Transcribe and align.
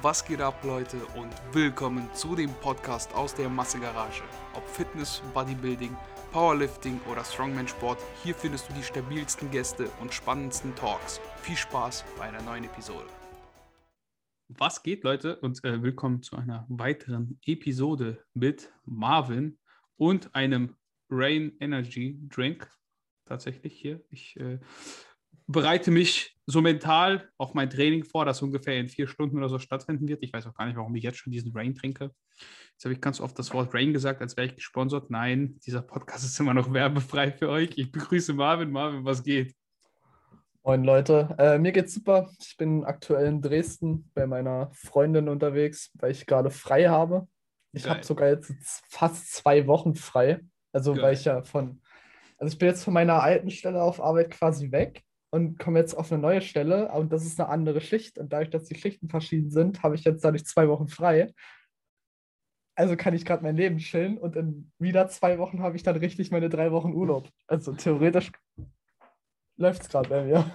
Was 0.00 0.24
geht 0.24 0.40
ab, 0.40 0.62
Leute, 0.62 0.96
und 1.16 1.32
willkommen 1.52 2.08
zu 2.14 2.36
dem 2.36 2.52
Podcast 2.60 3.12
aus 3.14 3.34
der 3.34 3.48
Massegarage. 3.48 4.22
Ob 4.54 4.64
Fitness, 4.68 5.20
Bodybuilding, 5.34 5.96
Powerlifting 6.30 7.00
oder 7.10 7.24
Strongman-Sport, 7.24 7.98
hier 8.22 8.36
findest 8.36 8.68
du 8.68 8.74
die 8.74 8.82
stabilsten 8.84 9.50
Gäste 9.50 9.90
und 10.00 10.14
spannendsten 10.14 10.72
Talks. 10.76 11.20
Viel 11.42 11.56
Spaß 11.56 12.04
bei 12.16 12.26
einer 12.26 12.40
neuen 12.42 12.62
Episode. 12.62 13.06
Was 14.46 14.84
geht, 14.84 15.02
Leute, 15.02 15.40
und 15.40 15.64
äh, 15.64 15.82
willkommen 15.82 16.22
zu 16.22 16.36
einer 16.36 16.64
weiteren 16.68 17.40
Episode 17.44 18.24
mit 18.34 18.72
Marvin 18.84 19.58
und 19.96 20.32
einem 20.32 20.76
Rain 21.10 21.56
Energy 21.58 22.20
Drink. 22.28 22.70
Tatsächlich 23.24 23.74
hier. 23.74 24.00
Ich 24.10 24.38
äh, 24.38 24.60
bereite 25.48 25.90
mich 25.90 26.36
so 26.46 26.60
mental 26.60 27.28
auf 27.38 27.54
mein 27.54 27.70
Training 27.70 28.04
vor, 28.04 28.24
das 28.24 28.42
ungefähr 28.42 28.78
in 28.78 28.88
vier 28.88 29.08
Stunden 29.08 29.38
oder 29.38 29.48
so 29.48 29.58
stattfinden 29.58 30.06
wird. 30.06 30.22
Ich 30.22 30.32
weiß 30.32 30.46
auch 30.46 30.54
gar 30.54 30.66
nicht, 30.66 30.76
warum 30.76 30.94
ich 30.94 31.02
jetzt 31.02 31.18
schon 31.18 31.32
diesen 31.32 31.52
Rain 31.56 31.74
trinke. 31.74 32.10
Jetzt 32.72 32.84
habe 32.84 32.94
ich 32.94 33.00
ganz 33.00 33.20
oft 33.20 33.38
das 33.38 33.52
Wort 33.52 33.74
Rain 33.74 33.92
gesagt, 33.92 34.20
als 34.20 34.36
wäre 34.36 34.46
ich 34.46 34.54
gesponsert. 34.54 35.10
Nein, 35.10 35.58
dieser 35.66 35.82
Podcast 35.82 36.24
ist 36.24 36.38
immer 36.38 36.54
noch 36.54 36.72
werbefrei 36.72 37.32
für 37.32 37.48
euch. 37.48 37.70
Ich 37.76 37.90
begrüße 37.90 38.34
Marvin. 38.34 38.70
Marvin, 38.70 39.04
was 39.04 39.22
geht? 39.24 39.54
Moin 40.62 40.84
Leute, 40.84 41.34
äh, 41.38 41.58
mir 41.58 41.72
geht's 41.72 41.94
super. 41.94 42.30
Ich 42.40 42.56
bin 42.58 42.84
aktuell 42.84 43.26
in 43.26 43.40
Dresden 43.40 44.10
bei 44.14 44.26
meiner 44.26 44.70
Freundin 44.74 45.28
unterwegs, 45.28 45.90
weil 45.94 46.12
ich 46.12 46.26
gerade 46.26 46.50
frei 46.50 46.88
habe. 46.88 47.26
Ich 47.72 47.88
habe 47.88 48.04
sogar 48.04 48.28
jetzt 48.28 48.52
fast 48.88 49.32
zwei 49.32 49.66
Wochen 49.66 49.94
frei. 49.94 50.40
Also 50.72 50.92
Geil. 50.92 51.02
weil 51.02 51.14
ich 51.14 51.24
ja 51.24 51.42
von, 51.42 51.80
also 52.36 52.52
ich 52.52 52.58
bin 52.58 52.68
jetzt 52.68 52.84
von 52.84 52.92
meiner 52.92 53.22
alten 53.22 53.50
Stelle 53.50 53.82
auf 53.82 54.02
Arbeit 54.02 54.30
quasi 54.30 54.70
weg 54.70 55.02
und 55.30 55.58
komme 55.58 55.78
jetzt 55.78 55.94
auf 55.94 56.10
eine 56.10 56.20
neue 56.20 56.40
Stelle 56.40 56.90
und 56.92 57.12
das 57.12 57.24
ist 57.24 57.38
eine 57.40 57.48
andere 57.48 57.80
Schicht. 57.80 58.18
Und 58.18 58.32
dadurch, 58.32 58.50
dass 58.50 58.64
die 58.64 58.74
Schichten 58.74 59.08
verschieden 59.08 59.50
sind, 59.50 59.82
habe 59.82 59.94
ich 59.94 60.04
jetzt 60.04 60.24
dadurch 60.24 60.46
zwei 60.46 60.68
Wochen 60.68 60.88
frei. 60.88 61.32
Also 62.74 62.96
kann 62.96 63.14
ich 63.14 63.24
gerade 63.24 63.42
mein 63.42 63.56
Leben 63.56 63.78
chillen 63.78 64.18
und 64.18 64.36
in 64.36 64.70
wieder 64.78 65.08
zwei 65.08 65.38
Wochen 65.38 65.62
habe 65.62 65.76
ich 65.76 65.82
dann 65.82 65.96
richtig 65.96 66.30
meine 66.30 66.48
drei 66.48 66.70
Wochen 66.70 66.92
Urlaub. 66.92 67.28
Also 67.46 67.72
theoretisch 67.72 68.30
läuft 69.56 69.82
es 69.82 69.88
gerade 69.88 70.08
bei 70.08 70.24
mir. 70.24 70.50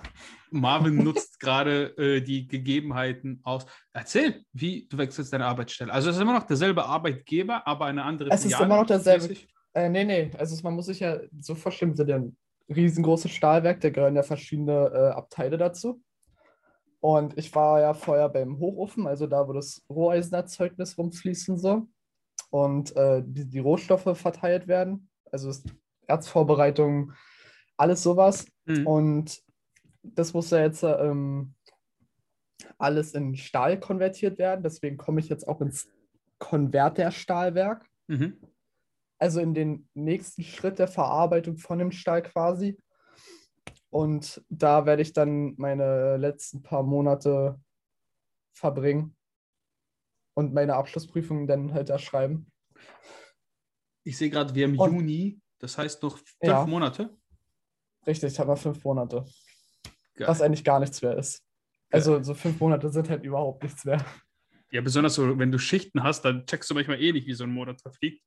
Marvin 0.49 1.03
nutzt 1.03 1.39
gerade 1.39 1.95
äh, 1.97 2.21
die 2.21 2.47
Gegebenheiten 2.47 3.41
aus. 3.43 3.65
Erzähl, 3.91 4.45
wie 4.53 4.87
du 4.87 4.97
wechselst 4.97 5.33
deine 5.33 5.45
Arbeitsstelle. 5.45 5.91
Also 5.91 6.09
es 6.09 6.15
ist 6.15 6.21
immer 6.21 6.33
noch 6.33 6.47
derselbe 6.47 6.85
Arbeitgeber, 6.85 7.67
aber 7.67 7.85
eine 7.85 8.03
andere 8.03 8.30
Es 8.30 8.45
ist 8.45 8.59
immer 8.59 8.77
noch 8.77 8.85
derselbe. 8.85 9.35
Äh, 9.73 9.89
nee, 9.89 10.05
nee. 10.05 10.31
Also 10.37 10.55
man 10.63 10.75
muss 10.75 10.85
sich 10.85 10.99
ja 10.99 11.19
so 11.39 11.55
vorstellen, 11.55 11.91
wir 11.91 11.97
sind 11.97 12.09
ja 12.09 12.23
riesengroßes 12.69 13.31
Stahlwerk, 13.31 13.81
da 13.81 13.89
gehören 13.89 14.16
ja 14.16 14.23
verschiedene 14.23 14.92
äh, 14.94 15.09
Abteile 15.11 15.58
dazu. 15.58 16.02
Und 17.00 17.38
ich 17.38 17.53
war 17.53 17.81
ja 17.81 17.94
vorher 17.94 18.30
beim 18.30 18.59
Hochofen, 18.59 19.08
also 19.08 19.28
da, 19.28 19.47
wo 19.47 19.53
das 19.53 19.83
Roheisenerzeugnis 19.89 20.97
rumfließt 20.97 21.50
und 21.50 21.58
so. 21.58 21.88
Und 22.50 22.95
äh, 22.95 23.22
die, 23.25 23.50
die, 23.50 23.59
Rohstoffe 23.59 24.17
verteilt 24.17 24.67
werden, 24.67 25.09
also 25.31 25.52
Erzvorbereitung, 26.08 27.11
alles 27.75 28.03
sowas. 28.03 28.45
Mhm. 28.66 28.88
Und 28.88 29.42
das 30.03 30.33
muss 30.33 30.52
ja 30.52 30.59
jetzt 30.59 30.83
ähm, 30.83 31.55
alles 32.77 33.14
in 33.14 33.36
Stahl 33.36 33.80
konvertiert 33.80 34.38
werden. 34.38 34.64
Deswegen 34.64 34.95
komme 34.95 35.20
ich 35.20 35.27
jetzt 35.27 35.48
auch 35.48 35.59
ins 35.59 35.89
Konverterstahlwerk. 36.39 37.86
Mhm 38.08 38.38
also 39.23 39.39
in 39.39 39.53
den 39.53 39.88
nächsten 39.93 40.43
Schritt 40.43 40.79
der 40.79 40.89
Verarbeitung 40.89 41.55
von 41.55 41.79
dem 41.79 41.93
Stahl 41.93 42.21
quasi. 42.23 42.77
Und 43.89 44.43
da 44.49 44.85
werde 44.85 45.02
ich 45.02 45.13
dann 45.13 45.55
meine 45.55 46.17
letzten 46.17 46.61
paar 46.61 46.83
Monate 46.83 47.57
verbringen 48.53 49.15
und 50.33 50.53
meine 50.53 50.75
Abschlussprüfungen 50.75 51.47
dann 51.47 51.73
halt 51.73 51.89
erschreiben. 51.89 52.52
Ich 54.03 54.17
sehe 54.17 54.30
gerade, 54.30 54.53
wir 54.53 54.67
haben 54.67 54.77
und, 54.77 54.93
Juni, 54.93 55.39
das 55.58 55.77
heißt 55.77 56.03
noch 56.03 56.17
fünf 56.17 56.35
ja, 56.41 56.65
Monate. 56.65 57.17
Richtig, 58.05 58.33
ich 58.33 58.39
habe 58.39 58.52
noch 58.52 58.59
fünf 58.59 58.83
Monate. 58.83 59.23
Geil. 60.15 60.27
Was 60.27 60.42
eigentlich 60.42 60.65
gar 60.65 60.81
nichts 60.81 61.02
mehr 61.02 61.17
ist. 61.17 61.42
Also 61.89 62.21
so 62.21 62.33
fünf 62.33 62.59
Monate 62.59 62.89
sind 62.89 63.09
halt 63.09 63.23
überhaupt 63.23 63.64
nichts 63.64 63.86
mehr. 63.86 64.03
Ja, 64.69 64.81
besonders 64.81 65.15
so, 65.15 65.39
wenn 65.39 65.52
du 65.52 65.59
Schichten 65.59 66.03
hast, 66.03 66.23
dann 66.23 66.45
checkst 66.45 66.69
du 66.69 66.73
manchmal 66.73 67.02
eh 67.02 67.14
nicht, 67.14 67.25
wie 67.25 67.33
so 67.33 67.45
ein 67.45 67.53
Monat 67.53 67.80
verfliegt. 67.80 68.21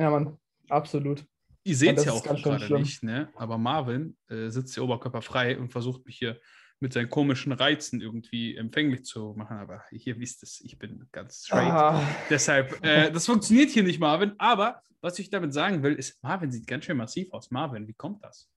Ja, 0.00 0.08
Mann, 0.08 0.38
absolut. 0.70 1.26
Ihr 1.62 1.76
seht 1.76 1.98
es 1.98 2.06
ja 2.06 2.12
auch 2.12 2.22
gerade 2.22 2.74
nicht, 2.78 3.02
ne? 3.02 3.28
aber 3.36 3.58
Marvin 3.58 4.16
äh, 4.28 4.48
sitzt 4.48 4.72
hier 4.72 4.82
oberkörperfrei 4.82 5.58
und 5.58 5.70
versucht 5.70 6.06
mich 6.06 6.16
hier 6.16 6.40
mit 6.80 6.94
seinen 6.94 7.10
komischen 7.10 7.52
Reizen 7.52 8.00
irgendwie 8.00 8.56
empfänglich 8.56 9.04
zu 9.04 9.34
machen. 9.36 9.58
Aber 9.58 9.82
hier 9.90 10.18
wisst 10.18 10.42
es, 10.42 10.62
ich 10.62 10.78
bin 10.78 11.06
ganz 11.12 11.44
straight. 11.44 11.70
Ah. 11.70 12.02
Deshalb, 12.30 12.82
äh, 12.82 13.10
das 13.10 13.26
funktioniert 13.26 13.68
hier 13.68 13.82
nicht, 13.82 14.00
Marvin. 14.00 14.32
Aber 14.38 14.80
was 15.02 15.18
ich 15.18 15.28
damit 15.28 15.52
sagen 15.52 15.82
will, 15.82 15.92
ist, 15.96 16.22
Marvin 16.22 16.50
sieht 16.50 16.66
ganz 16.66 16.86
schön 16.86 16.96
massiv 16.96 17.30
aus. 17.34 17.50
Marvin, 17.50 17.86
wie 17.86 17.92
kommt 17.92 18.24
das? 18.24 18.48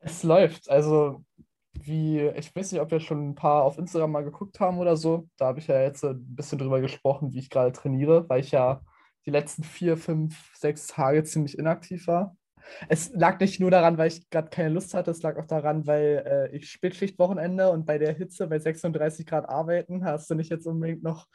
Es 0.00 0.24
läuft. 0.24 0.68
Also, 0.68 1.24
wie, 1.74 2.18
ich 2.18 2.54
weiß 2.56 2.72
nicht, 2.72 2.80
ob 2.80 2.90
wir 2.90 2.98
schon 2.98 3.30
ein 3.30 3.34
paar 3.36 3.62
auf 3.62 3.78
Instagram 3.78 4.10
mal 4.10 4.24
geguckt 4.24 4.58
haben 4.58 4.78
oder 4.78 4.96
so. 4.96 5.28
Da 5.36 5.46
habe 5.46 5.60
ich 5.60 5.68
ja 5.68 5.80
jetzt 5.80 6.04
ein 6.04 6.34
bisschen 6.34 6.58
drüber 6.58 6.80
gesprochen, 6.80 7.32
wie 7.32 7.38
ich 7.38 7.50
gerade 7.50 7.70
trainiere, 7.70 8.28
weil 8.28 8.40
ich 8.40 8.50
ja 8.50 8.80
die 9.26 9.30
letzten 9.30 9.64
vier, 9.64 9.96
fünf, 9.96 10.54
sechs 10.56 10.86
Tage 10.86 11.24
ziemlich 11.24 11.58
inaktiv 11.58 12.06
war. 12.06 12.36
Es 12.88 13.10
lag 13.14 13.40
nicht 13.40 13.60
nur 13.60 13.70
daran, 13.70 13.98
weil 13.98 14.08
ich 14.08 14.28
gerade 14.30 14.50
keine 14.50 14.70
Lust 14.70 14.94
hatte, 14.94 15.10
es 15.10 15.22
lag 15.22 15.36
auch 15.36 15.46
daran, 15.46 15.86
weil 15.86 16.22
äh, 16.26 16.56
ich 16.56 16.70
Spätschichtwochenende 16.70 17.70
und 17.70 17.86
bei 17.86 17.98
der 17.98 18.12
Hitze 18.12 18.46
bei 18.46 18.58
36 18.58 19.26
Grad 19.26 19.48
arbeiten, 19.48 20.04
hast 20.04 20.30
du 20.30 20.34
nicht 20.34 20.50
jetzt 20.50 20.66
unbedingt 20.66 21.02
noch 21.02 21.26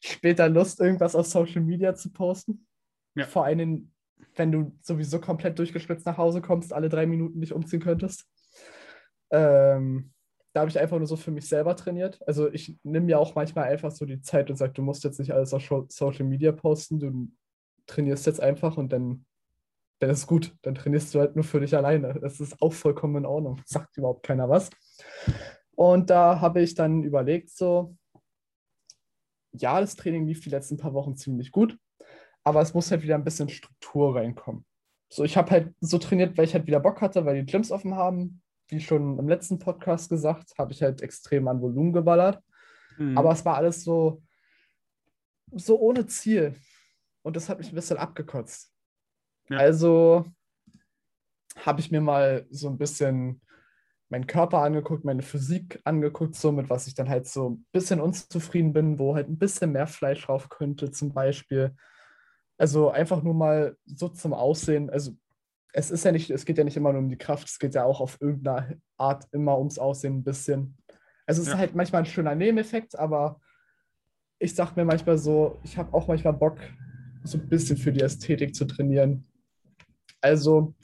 später 0.00 0.48
Lust, 0.48 0.80
irgendwas 0.80 1.14
auf 1.14 1.26
Social 1.26 1.62
Media 1.62 1.94
zu 1.94 2.12
posten. 2.12 2.66
Ja. 3.14 3.26
Vor 3.26 3.44
allem, 3.44 3.92
wenn 4.36 4.52
du 4.52 4.76
sowieso 4.82 5.20
komplett 5.20 5.58
durchgeschwitzt 5.58 6.06
nach 6.06 6.18
Hause 6.18 6.40
kommst, 6.40 6.72
alle 6.72 6.88
drei 6.88 7.06
Minuten 7.06 7.40
dich 7.40 7.52
umziehen 7.52 7.80
könntest. 7.80 8.26
Ähm, 9.30 10.12
da 10.52 10.60
habe 10.60 10.70
ich 10.70 10.78
einfach 10.78 10.98
nur 10.98 11.06
so 11.06 11.16
für 11.16 11.30
mich 11.30 11.48
selber 11.48 11.76
trainiert. 11.76 12.20
Also 12.26 12.50
ich 12.50 12.76
nehme 12.82 13.10
ja 13.10 13.18
auch 13.18 13.34
manchmal 13.34 13.64
einfach 13.64 13.90
so 13.92 14.04
die 14.04 14.20
Zeit 14.20 14.50
und 14.50 14.56
sage, 14.56 14.72
du 14.72 14.82
musst 14.82 15.04
jetzt 15.04 15.20
nicht 15.20 15.32
alles 15.32 15.54
auf 15.54 15.70
Social 15.88 16.24
Media 16.24 16.52
posten, 16.52 16.98
du 16.98 17.30
trainierst 17.86 18.26
jetzt 18.26 18.40
einfach 18.40 18.76
und 18.76 18.92
dann, 18.92 19.24
dann 20.00 20.10
ist 20.10 20.26
gut. 20.26 20.54
Dann 20.62 20.74
trainierst 20.74 21.14
du 21.14 21.20
halt 21.20 21.36
nur 21.36 21.44
für 21.44 21.60
dich 21.60 21.76
alleine. 21.76 22.18
Das 22.20 22.40
ist 22.40 22.60
auch 22.60 22.72
vollkommen 22.72 23.16
in 23.16 23.26
Ordnung. 23.26 23.60
Sagt 23.64 23.96
überhaupt 23.96 24.24
keiner 24.24 24.48
was. 24.48 24.70
Und 25.76 26.10
da 26.10 26.40
habe 26.40 26.62
ich 26.62 26.74
dann 26.74 27.04
überlegt, 27.04 27.50
so, 27.50 27.96
ja, 29.52 29.80
das 29.80 29.96
Training 29.96 30.26
lief 30.26 30.42
die 30.42 30.50
letzten 30.50 30.76
paar 30.76 30.94
Wochen 30.94 31.16
ziemlich 31.16 31.52
gut, 31.52 31.76
aber 32.44 32.60
es 32.60 32.74
muss 32.74 32.90
halt 32.90 33.02
wieder 33.02 33.14
ein 33.14 33.24
bisschen 33.24 33.48
Struktur 33.48 34.16
reinkommen. 34.16 34.64
So, 35.08 35.24
ich 35.24 35.36
habe 35.36 35.50
halt 35.50 35.74
so 35.80 35.98
trainiert, 35.98 36.36
weil 36.36 36.44
ich 36.44 36.54
halt 36.54 36.66
wieder 36.66 36.80
Bock 36.80 37.00
hatte, 37.00 37.24
weil 37.24 37.42
die 37.42 37.50
Gyms 37.50 37.72
offen 37.72 37.94
haben 37.94 38.42
wie 38.70 38.80
schon 38.80 39.18
im 39.18 39.28
letzten 39.28 39.58
Podcast 39.58 40.08
gesagt, 40.08 40.54
habe 40.58 40.72
ich 40.72 40.82
halt 40.82 41.02
extrem 41.02 41.48
an 41.48 41.60
Volumen 41.60 41.92
geballert. 41.92 42.42
Mhm. 42.98 43.16
Aber 43.16 43.32
es 43.32 43.44
war 43.44 43.56
alles 43.56 43.82
so, 43.82 44.22
so 45.52 45.78
ohne 45.78 46.06
Ziel. 46.06 46.56
Und 47.22 47.36
das 47.36 47.48
hat 47.48 47.58
mich 47.58 47.70
ein 47.72 47.74
bisschen 47.74 47.98
abgekotzt. 47.98 48.72
Ja. 49.48 49.58
Also 49.58 50.26
habe 51.56 51.80
ich 51.80 51.90
mir 51.90 52.00
mal 52.00 52.46
so 52.50 52.68
ein 52.68 52.78
bisschen 52.78 53.40
meinen 54.08 54.26
Körper 54.26 54.58
angeguckt, 54.58 55.04
meine 55.04 55.22
Physik 55.22 55.80
angeguckt, 55.84 56.34
so 56.34 56.50
mit 56.50 56.68
was 56.68 56.86
ich 56.86 56.94
dann 56.94 57.08
halt 57.08 57.28
so 57.28 57.50
ein 57.50 57.66
bisschen 57.72 58.00
unzufrieden 58.00 58.72
bin, 58.72 58.98
wo 58.98 59.14
halt 59.14 59.28
ein 59.28 59.38
bisschen 59.38 59.72
mehr 59.72 59.86
Fleisch 59.86 60.26
drauf 60.26 60.48
könnte, 60.48 60.90
zum 60.90 61.12
Beispiel. 61.12 61.74
Also 62.58 62.90
einfach 62.90 63.22
nur 63.22 63.34
mal 63.34 63.76
so 63.86 64.08
zum 64.08 64.34
Aussehen. 64.34 64.90
Also 64.90 65.12
es 65.72 65.90
ist 65.90 66.04
ja 66.04 66.12
nicht, 66.12 66.30
es 66.30 66.44
geht 66.44 66.58
ja 66.58 66.64
nicht 66.64 66.76
immer 66.76 66.92
nur 66.92 67.02
um 67.02 67.08
die 67.08 67.18
Kraft, 67.18 67.48
es 67.48 67.58
geht 67.58 67.74
ja 67.74 67.84
auch 67.84 68.00
auf 68.00 68.20
irgendeine 68.20 68.80
Art 68.96 69.26
immer 69.32 69.58
ums 69.58 69.78
Aussehen 69.78 70.18
ein 70.18 70.24
bisschen. 70.24 70.76
Also 71.26 71.42
es 71.42 71.48
ja. 71.48 71.54
ist 71.54 71.58
halt 71.60 71.74
manchmal 71.74 72.02
ein 72.02 72.06
schöner 72.06 72.34
Nebeneffekt, 72.34 72.98
aber 72.98 73.40
ich 74.38 74.54
sag 74.54 74.74
mir 74.74 74.84
manchmal 74.84 75.18
so, 75.18 75.60
ich 75.62 75.76
habe 75.76 75.92
auch 75.94 76.08
manchmal 76.08 76.32
Bock, 76.32 76.58
so 77.22 77.38
ein 77.38 77.48
bisschen 77.48 77.76
für 77.76 77.92
die 77.92 78.00
Ästhetik 78.00 78.54
zu 78.54 78.64
trainieren. 78.64 79.28
Also 80.20 80.74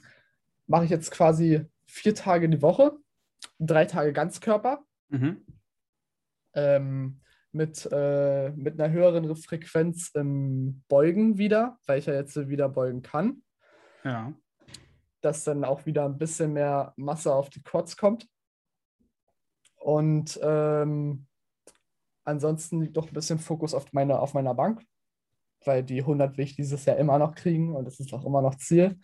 mache 0.67 0.85
ich 0.85 0.91
jetzt 0.91 1.11
quasi 1.11 1.65
vier 1.85 2.13
Tage 2.13 2.47
die 2.47 2.61
Woche, 2.61 2.93
drei 3.59 3.85
Tage 3.85 4.13
Ganzkörper. 4.13 4.83
Mhm. 5.09 5.43
Ähm, 6.53 7.19
mit, 7.51 7.87
äh, 7.91 8.51
mit 8.51 8.79
einer 8.79 8.93
höheren 8.93 9.35
Frequenz 9.35 10.11
im 10.13 10.83
Beugen 10.87 11.37
wieder, 11.37 11.79
weil 11.87 11.97
ich 11.97 12.05
ja 12.05 12.13
jetzt 12.13 12.49
wieder 12.49 12.69
beugen 12.69 13.01
kann. 13.01 13.41
Ja 14.03 14.33
dass 15.27 15.43
dann 15.43 15.65
auch 15.65 15.85
wieder 15.85 16.05
ein 16.05 16.17
bisschen 16.17 16.53
mehr 16.53 16.93
Masse 16.95 17.33
auf 17.33 17.49
die 17.49 17.61
Quads 17.61 17.97
kommt. 17.97 18.27
Und 19.75 20.39
ähm, 20.41 21.27
ansonsten 22.23 22.81
liegt 22.81 22.95
doch 22.95 23.07
ein 23.07 23.13
bisschen 23.13 23.37
Fokus 23.37 23.73
auf, 23.73 23.91
meine, 23.91 24.19
auf 24.19 24.33
meiner 24.33 24.55
Bank, 24.55 24.83
weil 25.65 25.83
die 25.83 25.99
100 25.99 26.37
will 26.37 26.45
ich 26.45 26.55
dieses 26.55 26.85
Jahr 26.85 26.95
immer 26.95 27.19
noch 27.19 27.35
kriegen 27.35 27.75
und 27.75 27.83
das 27.83 27.99
ist 27.99 28.13
auch 28.13 28.25
immer 28.25 28.41
noch 28.41 28.55
Ziel. 28.55 28.97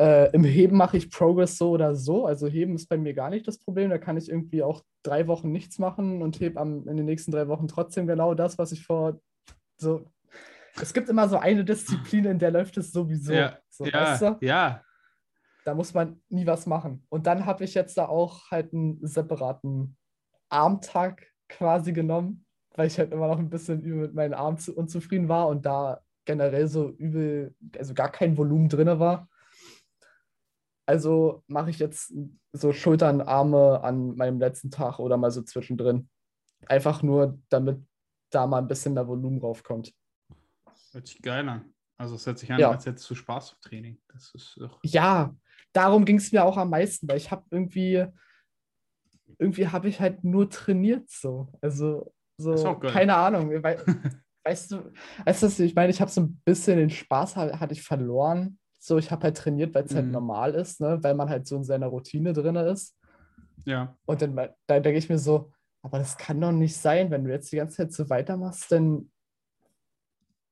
Äh, 0.00 0.32
Im 0.32 0.42
Heben 0.42 0.76
mache 0.76 0.96
ich 0.96 1.10
Progress 1.10 1.56
so 1.56 1.70
oder 1.70 1.94
so. 1.94 2.26
Also 2.26 2.48
Heben 2.48 2.74
ist 2.74 2.88
bei 2.88 2.98
mir 2.98 3.14
gar 3.14 3.30
nicht 3.30 3.46
das 3.46 3.58
Problem. 3.58 3.90
Da 3.90 3.98
kann 3.98 4.16
ich 4.16 4.28
irgendwie 4.28 4.64
auch 4.64 4.82
drei 5.04 5.28
Wochen 5.28 5.52
nichts 5.52 5.78
machen 5.78 6.20
und 6.20 6.40
hebe 6.40 6.60
in 6.60 6.84
den 6.84 7.06
nächsten 7.06 7.30
drei 7.30 7.46
Wochen 7.46 7.68
trotzdem 7.68 8.08
genau 8.08 8.34
das, 8.34 8.58
was 8.58 8.72
ich 8.72 8.84
vor 8.84 9.20
so. 9.76 10.10
Es 10.80 10.92
gibt 10.92 11.08
immer 11.08 11.28
so 11.28 11.38
eine 11.38 11.64
Disziplin, 11.64 12.24
in 12.24 12.38
der 12.38 12.50
läuft 12.50 12.76
es 12.76 12.92
sowieso. 12.92 13.32
Ja, 13.32 13.58
so, 13.68 13.84
ja, 13.86 13.92
weißt 13.92 14.22
du? 14.22 14.38
ja. 14.40 14.82
Da 15.68 15.74
muss 15.74 15.92
man 15.92 16.22
nie 16.30 16.46
was 16.46 16.64
machen. 16.64 17.04
Und 17.10 17.26
dann 17.26 17.44
habe 17.44 17.62
ich 17.62 17.74
jetzt 17.74 17.98
da 17.98 18.06
auch 18.06 18.50
halt 18.50 18.72
einen 18.72 19.06
separaten 19.06 19.98
Armtag 20.48 21.26
quasi 21.46 21.92
genommen, 21.92 22.46
weil 22.74 22.86
ich 22.86 22.98
halt 22.98 23.12
immer 23.12 23.28
noch 23.28 23.38
ein 23.38 23.50
bisschen 23.50 23.82
mit 23.82 24.14
meinen 24.14 24.32
Armen 24.32 24.56
zu, 24.56 24.74
unzufrieden 24.74 25.28
war 25.28 25.46
und 25.46 25.66
da 25.66 26.00
generell 26.24 26.68
so 26.68 26.88
übel, 26.88 27.54
also 27.76 27.92
gar 27.92 28.10
kein 28.10 28.38
Volumen 28.38 28.70
drin 28.70 28.98
war. 28.98 29.28
Also 30.86 31.44
mache 31.48 31.68
ich 31.68 31.78
jetzt 31.78 32.14
so 32.54 32.72
Schultern, 32.72 33.20
Arme 33.20 33.82
an 33.84 34.16
meinem 34.16 34.38
letzten 34.38 34.70
Tag 34.70 34.98
oder 35.00 35.18
mal 35.18 35.30
so 35.30 35.42
zwischendrin. 35.42 36.08
Einfach 36.64 37.02
nur, 37.02 37.38
damit 37.50 37.86
da 38.30 38.46
mal 38.46 38.56
ein 38.62 38.68
bisschen 38.68 38.94
mehr 38.94 39.06
Volumen 39.06 39.38
raufkommt. 39.38 39.92
Hört 40.92 41.06
sich 41.08 41.20
geil 41.20 41.46
an. 41.46 41.74
Also 41.98 42.14
es 42.14 42.26
hört 42.26 42.38
sich 42.38 42.50
an, 42.50 42.58
Ja. 42.58 42.70
als 42.70 42.86
hättest 42.86 43.10
du 43.10 43.14
Spaß 43.14 43.52
im 43.52 43.60
Training. 43.60 44.00
Das 44.08 44.34
ist. 44.34 44.58
Ja, 44.82 45.36
darum 45.72 46.04
ging 46.04 46.16
es 46.16 46.32
mir 46.32 46.44
auch 46.44 46.56
am 46.56 46.70
meisten, 46.70 47.08
weil 47.08 47.16
ich 47.16 47.30
habe 47.30 47.44
irgendwie, 47.50 48.06
irgendwie 49.38 49.68
habe 49.68 49.88
ich 49.88 50.00
halt 50.00 50.24
nur 50.24 50.50
trainiert 50.50 51.08
so. 51.10 51.48
Also 51.60 52.12
so, 52.38 52.74
keine 52.76 53.14
Ahnung. 53.16 53.50
Wei 53.62 53.78
weißt 54.44 54.72
du, 54.72 54.92
weißt 55.24 55.42
du, 55.58 55.64
ich 55.64 55.74
meine, 55.74 55.90
ich 55.90 56.00
habe 56.00 56.10
so 56.10 56.22
ein 56.22 56.40
bisschen 56.44 56.78
den 56.78 56.90
Spaß 56.90 57.36
ha- 57.36 57.58
hatte 57.60 57.74
ich 57.74 57.82
verloren. 57.82 58.58
So, 58.80 58.96
ich 58.96 59.10
habe 59.10 59.24
halt 59.24 59.36
trainiert, 59.36 59.74
weil 59.74 59.84
es 59.84 59.94
halt 59.94 60.06
Mhm. 60.06 60.12
normal 60.12 60.54
ist, 60.54 60.80
ne? 60.80 60.98
weil 61.02 61.14
man 61.14 61.28
halt 61.28 61.46
so 61.46 61.56
in 61.56 61.64
seiner 61.64 61.88
Routine 61.88 62.32
drin 62.32 62.54
ist. 62.56 62.96
Ja. 63.64 63.96
Und 64.06 64.22
dann, 64.22 64.34
dann 64.66 64.82
denke 64.82 64.98
ich 64.98 65.08
mir 65.08 65.18
so, 65.18 65.52
aber 65.82 65.98
das 65.98 66.16
kann 66.16 66.40
doch 66.40 66.52
nicht 66.52 66.76
sein, 66.76 67.10
wenn 67.10 67.24
du 67.24 67.30
jetzt 67.30 67.52
die 67.52 67.56
ganze 67.56 67.76
Zeit 67.78 67.92
so 67.92 68.08
weitermachst, 68.08 68.70
dann 68.72 69.10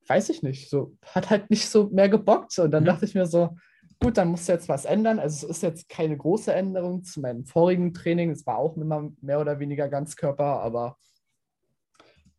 weiß 0.07 0.29
ich 0.29 0.43
nicht, 0.43 0.69
so 0.69 0.95
hat 1.05 1.29
halt 1.29 1.49
nicht 1.49 1.67
so 1.69 1.89
mehr 1.89 2.09
gebockt. 2.09 2.57
Und 2.59 2.71
dann 2.71 2.83
Mhm. 2.83 2.87
dachte 2.87 3.05
ich 3.05 3.15
mir 3.15 3.25
so, 3.25 3.57
gut, 3.99 4.17
dann 4.17 4.29
musst 4.29 4.47
du 4.47 4.53
jetzt 4.53 4.69
was 4.69 4.85
ändern. 4.85 5.19
Also 5.19 5.47
es 5.47 5.57
ist 5.57 5.63
jetzt 5.63 5.89
keine 5.89 6.17
große 6.17 6.53
Änderung 6.53 7.03
zu 7.03 7.19
meinem 7.19 7.45
vorigen 7.45 7.93
Training. 7.93 8.31
Es 8.31 8.45
war 8.45 8.57
auch 8.57 8.77
immer 8.77 9.11
mehr 9.21 9.39
oder 9.39 9.59
weniger 9.59 9.89
Ganzkörper, 9.89 10.61
aber 10.61 10.97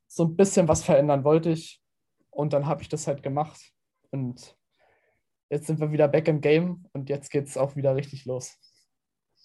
so 0.06 0.24
ein 0.24 0.36
bisschen 0.36 0.68
was 0.68 0.84
verändern 0.84 1.24
wollte 1.24 1.50
ich. 1.50 1.82
Und 2.30 2.52
dann 2.52 2.66
habe 2.66 2.82
ich 2.82 2.88
das 2.88 3.06
halt 3.06 3.22
gemacht. 3.22 3.60
Und 4.10 4.56
jetzt 5.50 5.66
sind 5.66 5.80
wir 5.80 5.92
wieder 5.92 6.08
back 6.08 6.28
im 6.28 6.40
Game 6.40 6.86
und 6.92 7.08
jetzt 7.08 7.30
geht 7.30 7.48
es 7.48 7.56
auch 7.56 7.76
wieder 7.76 7.96
richtig 7.96 8.24
los. 8.24 8.56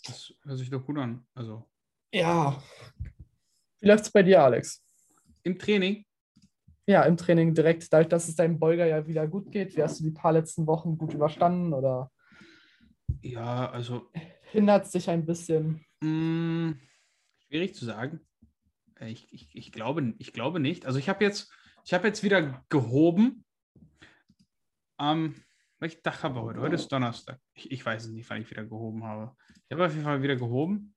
Das 0.06 0.34
hört 0.44 0.58
sich 0.58 0.70
doch 0.70 0.86
gut 0.86 0.98
an. 0.98 1.26
Also 1.34 1.70
Ja. 2.14 2.62
Wie 3.80 3.88
läuft 3.88 4.06
es 4.06 4.12
bei 4.12 4.24
dir, 4.24 4.44
Alex? 4.44 4.84
im 5.44 5.60
Training. 5.60 6.06
Ja, 6.86 7.04
im 7.04 7.16
Training 7.18 7.54
direkt, 7.54 7.92
dadurch, 7.94 8.10
dass 8.10 8.28
es 8.28 8.36
deinem 8.36 8.60
Beuger 8.60 8.86
ja 8.86 9.08
wieder 9.08 9.28
gut 9.28 9.52
geht. 9.52 9.76
Wie 9.78 9.84
hast 9.84 10.00
du 10.00 10.04
die 10.04 10.12
paar 10.12 10.34
letzten 10.34 10.68
Wochen 10.68 10.98
gut 10.98 11.14
überstanden 11.14 11.74
oder 11.74 12.12
Ja, 13.22 13.70
also 13.70 14.12
hindert 14.52 14.86
es 14.86 14.92
dich 14.92 15.10
ein 15.10 15.26
bisschen? 15.26 15.86
mh, 16.02 16.76
schwierig 17.48 17.76
zu 17.76 17.86
sagen. 17.86 18.20
Äh, 19.00 19.12
Ich, 19.12 19.32
ich, 19.32 19.50
ich, 19.56 19.72
glaube, 19.72 20.14
ich 20.18 20.34
glaube 20.34 20.60
nicht. 20.60 20.86
Also 20.86 21.00
ich 21.00 21.10
habe 21.10 21.24
jetzt, 21.24 21.52
ich 21.86 21.94
habe 21.94 22.08
jetzt 22.08 22.24
wieder 22.24 22.64
gehoben. 22.70 23.46
Am 24.98 25.36
welchen 25.80 26.02
Tag 26.02 26.24
haben 26.24 26.36
wir 26.36 26.44
heute? 26.44 26.62
Heute 26.62 26.76
ist 26.76 26.90
Donnerstag. 26.92 27.40
Ich, 27.54 27.70
ich 27.72 27.86
weiß 27.86 28.06
es 28.06 28.12
nicht, 28.12 28.30
wann 28.30 28.42
ich 28.42 28.50
wieder 28.50 28.64
gehoben 28.66 29.04
habe. 29.04 29.36
Ich 29.68 29.72
habe 29.74 29.86
auf 29.86 29.92
jeden 29.92 30.06
Fall 30.06 30.22
wieder 30.22 30.38
gehoben. 30.38 30.96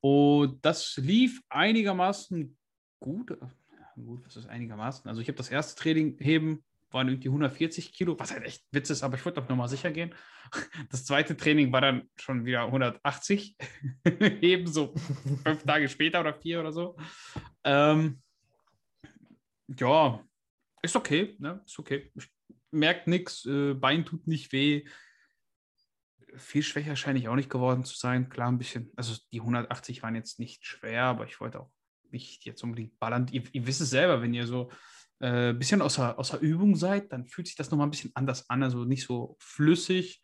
Und 0.00 0.64
das 0.64 0.96
lief 0.96 1.42
einigermaßen 1.50 2.56
gut. 3.00 3.36
Gut, 3.96 4.26
was 4.26 4.36
ist 4.36 4.46
einigermaßen? 4.46 5.08
Also 5.08 5.20
ich 5.20 5.28
habe 5.28 5.38
das 5.38 5.48
erste 5.48 5.80
Training 5.80 6.18
heben, 6.20 6.64
waren 6.90 7.08
irgendwie 7.08 7.28
140 7.28 7.92
Kilo, 7.92 8.18
was 8.18 8.30
halt 8.30 8.44
echt 8.44 8.64
Witz 8.70 8.90
ist, 8.90 9.02
aber 9.02 9.16
ich 9.16 9.24
wollte 9.24 9.40
doch 9.40 9.48
nochmal 9.48 9.68
sicher 9.68 9.90
gehen. 9.90 10.14
Das 10.90 11.04
zweite 11.04 11.36
Training 11.36 11.72
war 11.72 11.80
dann 11.80 12.08
schon 12.16 12.44
wieder 12.44 12.66
180. 12.66 13.56
heben 14.04 14.66
so 14.66 14.94
fünf 15.42 15.62
Tage 15.66 15.88
später 15.88 16.20
oder 16.20 16.34
vier 16.34 16.60
oder 16.60 16.72
so. 16.72 16.96
Ähm, 17.64 18.22
ja, 19.66 20.22
ist 20.82 20.94
okay, 20.94 21.34
ne? 21.40 21.62
Ist 21.66 21.78
okay. 21.78 22.12
Ich 22.14 22.30
merkt 22.70 23.06
nichts, 23.08 23.44
äh, 23.46 23.74
Bein 23.74 24.04
tut 24.04 24.26
nicht 24.26 24.52
weh. 24.52 24.86
Viel 26.36 26.62
schwächer 26.62 26.96
scheine 26.96 27.18
ich 27.18 27.28
auch 27.28 27.34
nicht 27.34 27.50
geworden 27.50 27.84
zu 27.84 27.96
sein. 27.96 28.28
Klar, 28.28 28.48
ein 28.48 28.58
bisschen. 28.58 28.92
Also 28.94 29.16
die 29.32 29.40
180 29.40 30.02
waren 30.02 30.14
jetzt 30.14 30.38
nicht 30.38 30.64
schwer, 30.64 31.04
aber 31.04 31.24
ich 31.24 31.40
wollte 31.40 31.60
auch 31.60 31.70
nicht 32.12 32.44
jetzt 32.44 32.62
unbedingt 32.62 32.98
ballern. 32.98 33.26
Ihr, 33.30 33.42
ihr 33.52 33.66
wisst 33.66 33.80
es 33.80 33.90
selber, 33.90 34.22
wenn 34.22 34.34
ihr 34.34 34.46
so 34.46 34.70
äh, 35.20 35.50
ein 35.50 35.58
bisschen 35.58 35.82
außer, 35.82 36.18
außer 36.18 36.38
Übung 36.40 36.76
seid, 36.76 37.12
dann 37.12 37.26
fühlt 37.26 37.46
sich 37.46 37.56
das 37.56 37.70
nochmal 37.70 37.86
ein 37.86 37.90
bisschen 37.90 38.12
anders 38.14 38.48
an. 38.50 38.62
Also 38.62 38.84
nicht 38.84 39.04
so 39.04 39.36
flüssig, 39.38 40.22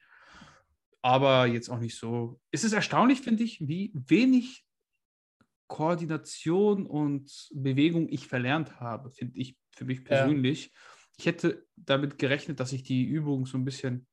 aber 1.02 1.46
jetzt 1.46 1.69
auch 1.69 1.79
nicht 1.79 1.96
so. 1.96 2.40
Es 2.50 2.64
ist 2.64 2.73
erstaunlich, 2.73 3.20
finde 3.20 3.44
ich, 3.44 3.61
wie 3.61 3.93
wenig 3.94 4.64
Koordination 5.67 6.87
und 6.87 7.49
Bewegung 7.55 8.08
ich 8.08 8.26
verlernt 8.26 8.79
habe, 8.81 9.11
finde 9.11 9.38
ich 9.38 9.56
für 9.75 9.87
mich 9.87 10.05
persönlich. 10.05 10.73
Ich 11.17 11.26
hätte 11.26 11.67
damit 11.76 12.19
gerechnet, 12.19 12.61
dass 12.61 12.70
sich 12.70 12.82
die 12.82 13.05
Übung 13.05 13.46
so 13.46 13.56
ein 13.56 13.64
bisschen 13.64 14.06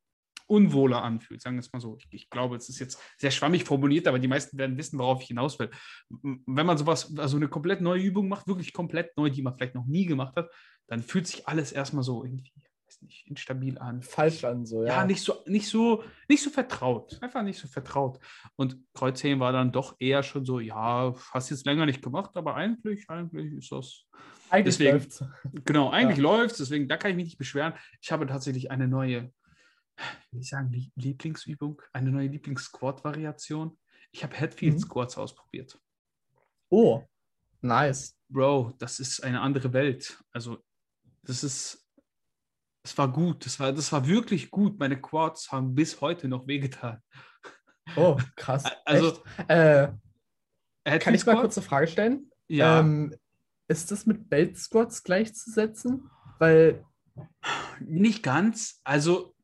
unwohler 0.50 1.04
anfühlt, 1.04 1.42
sagen 1.42 1.56
wir 1.56 1.62
es 1.62 1.72
mal 1.72 1.80
so. 1.80 1.98
Ich, 2.00 2.08
ich 2.12 2.30
glaube, 2.30 2.56
es 2.56 2.70
ist 2.70 2.80
jetzt 2.80 3.00
sehr 3.18 3.32
schwammig 3.32 3.64
formuliert, 3.66 4.08
aber 4.08 4.20
die 4.20 4.28
meisten 4.28 4.58
werden 4.58 4.78
wissen, 4.78 4.98
worauf 5.00 5.22
ich 5.22 5.28
hinaus 5.28 5.60
will. 5.60 5.70
Wenn 6.10 6.66
man 6.66 6.78
sowas, 6.78 7.16
also 7.18 7.38
eine 7.38 7.48
komplett 7.48 7.82
neue 7.82 8.02
Übung 8.02 8.28
macht, 8.28 8.48
wirklich 8.48 8.74
komplett 8.74 9.16
neu, 9.18 9.30
die 9.30 9.42
man 9.44 9.54
vielleicht 9.56 9.76
noch 9.76 9.86
nie 9.86 10.06
gemacht 10.06 10.36
hat, 10.36 10.50
dann 10.88 11.04
fühlt 11.04 11.28
sich 11.28 11.48
alles 11.48 11.72
erstmal 11.72 12.04
so 12.04 12.24
irgendwie, 12.24 12.52
weiß 12.88 13.02
nicht, 13.04 13.28
instabil 13.28 13.78
an. 13.78 14.02
Falsch 14.02 14.44
an, 14.44 14.66
so, 14.66 14.82
Ja, 14.84 15.02
ja. 15.02 15.06
nicht 15.06 15.22
so, 15.22 15.36
nicht 15.46 15.68
so, 15.68 16.04
nicht 16.28 16.42
so 16.42 16.50
vertraut. 16.50 17.20
Einfach 17.22 17.44
nicht 17.44 17.60
so 17.60 17.68
vertraut. 17.68 18.18
Und 18.56 18.78
Kreuzheben 18.96 19.40
war 19.40 19.52
dann 19.52 19.72
doch 19.72 19.96
eher 20.00 20.24
schon 20.24 20.46
so, 20.46 20.60
ja, 20.60 21.14
hast 21.32 21.52
jetzt 21.52 21.68
länger 21.68 21.86
nicht 21.86 22.02
gemacht, 22.02 22.32
aber 22.36 22.56
eigentlich, 22.56 23.08
eigentlich 23.08 23.54
ist 23.54 23.72
das. 23.72 24.06
Eigentlich 24.50 24.78
deswegen- 24.78 24.94
läuft's. 24.98 25.24
Genau, 25.66 25.90
eigentlich 25.92 26.18
Ja. 26.18 26.24
läuft 26.24 26.54
es, 26.54 26.58
deswegen, 26.58 26.88
da 26.88 26.98
kann 26.98 27.12
ich 27.12 27.18
mich 27.18 27.26
nicht 27.26 27.38
beschweren. 27.38 27.74
Ich 28.02 28.12
habe 28.12 28.26
tatsächlich 28.26 28.72
eine 28.72 28.88
neue, 28.88 29.32
wie 30.32 30.40
ich 30.40 30.50
sagen, 30.50 30.70
Lie- 30.72 30.92
Lieblingsübung, 30.96 31.82
eine 31.94 32.12
neue 32.12 32.28
Lieblings-Squat-Variation. 32.28 33.78
Ich 34.12 34.24
habe 34.24 34.36
Headfield 34.36 34.80
Mhm. 34.80 34.92
Ausprobiert. 34.92 35.80
Oh, 36.70 37.04
nice. 37.62 38.16
Bro, 38.30 38.74
das 38.78 39.00
ist 39.00 39.24
eine 39.24 39.42
andere 39.42 39.74
Welt. 39.74 40.24
Also, 40.32 40.64
das 41.24 41.44
ist, 41.44 41.86
es 42.84 42.98
war 42.98 43.12
gut. 43.12 43.46
Das 43.46 43.60
war, 43.60 43.74
das 43.74 43.92
war 43.92 44.08
wirklich 44.08 44.52
gut. 44.52 44.80
Meine 44.80 45.00
Quads 45.02 45.52
haben 45.52 45.76
bis 45.76 46.00
heute 46.02 46.28
noch 46.28 46.48
wehgetan. 46.48 47.02
Oh, 47.96 48.18
krass. 48.36 48.64
Also? 48.86 49.22
Äh, 49.48 49.90
kann 51.00 51.14
ich 51.14 51.26
mal 51.26 51.40
kurz 51.40 51.58
eine 51.58 51.66
Frage 51.68 51.88
stellen? 51.88 52.32
Ja, 52.48 52.80
Ähm, 52.80 53.16
ist 53.68 53.92
das 53.92 54.06
mit 54.06 54.30
Belt 54.30 54.58
Squats 54.58 55.04
gleichzusetzen? 55.04 56.10
Weil, 56.40 56.86
nicht 57.80 58.24
ganz. 58.24 58.80
Also, 58.84 59.36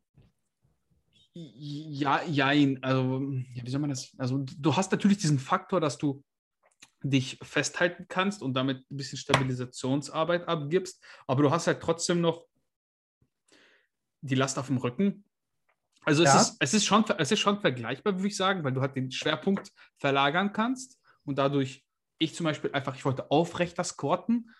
ja, 1.35 2.23
jein. 2.23 2.81
Also, 2.81 3.21
ja, 3.53 3.65
wie 3.65 3.69
soll 3.69 3.81
man 3.81 3.89
das? 3.89 4.15
Also, 4.17 4.45
du 4.57 4.75
hast 4.75 4.91
natürlich 4.91 5.17
diesen 5.17 5.37
Faktor, 5.37 5.81
dass 5.81 5.97
du 5.97 6.23
dich 7.03 7.37
festhalten 7.43 8.05
kannst 8.07 8.41
und 8.41 8.53
damit 8.53 8.89
ein 8.89 8.97
bisschen 8.97 9.17
Stabilisationsarbeit 9.17 10.47
abgibst, 10.47 11.03
aber 11.27 11.43
du 11.43 11.51
hast 11.51 11.67
halt 11.67 11.81
trotzdem 11.81 12.21
noch 12.21 12.45
die 14.21 14.35
Last 14.35 14.57
auf 14.57 14.67
dem 14.67 14.77
Rücken. 14.77 15.23
Also 16.03 16.23
es, 16.23 16.33
Ja. 16.33 16.41
ist, 16.41 16.57
es, 16.59 16.73
ist 16.73 16.85
schon, 16.85 17.03
es 17.17 17.31
ist 17.31 17.39
schon 17.39 17.59
vergleichbar, 17.59 18.13
würde 18.15 18.27
ich 18.27 18.37
sagen, 18.37 18.63
weil 18.63 18.73
du 18.73 18.81
halt 18.81 18.95
den 18.95 19.11
Schwerpunkt 19.11 19.71
verlagern 19.97 20.51
kannst 20.51 20.99
und 21.25 21.37
dadurch, 21.37 21.85
ich 22.17 22.33
zum 22.33 22.45
Beispiel 22.45 22.71
einfach, 22.71 22.95
ich 22.95 23.05
wollte 23.05 23.29
aufrechter 23.29 23.83
squatten. 23.83 24.51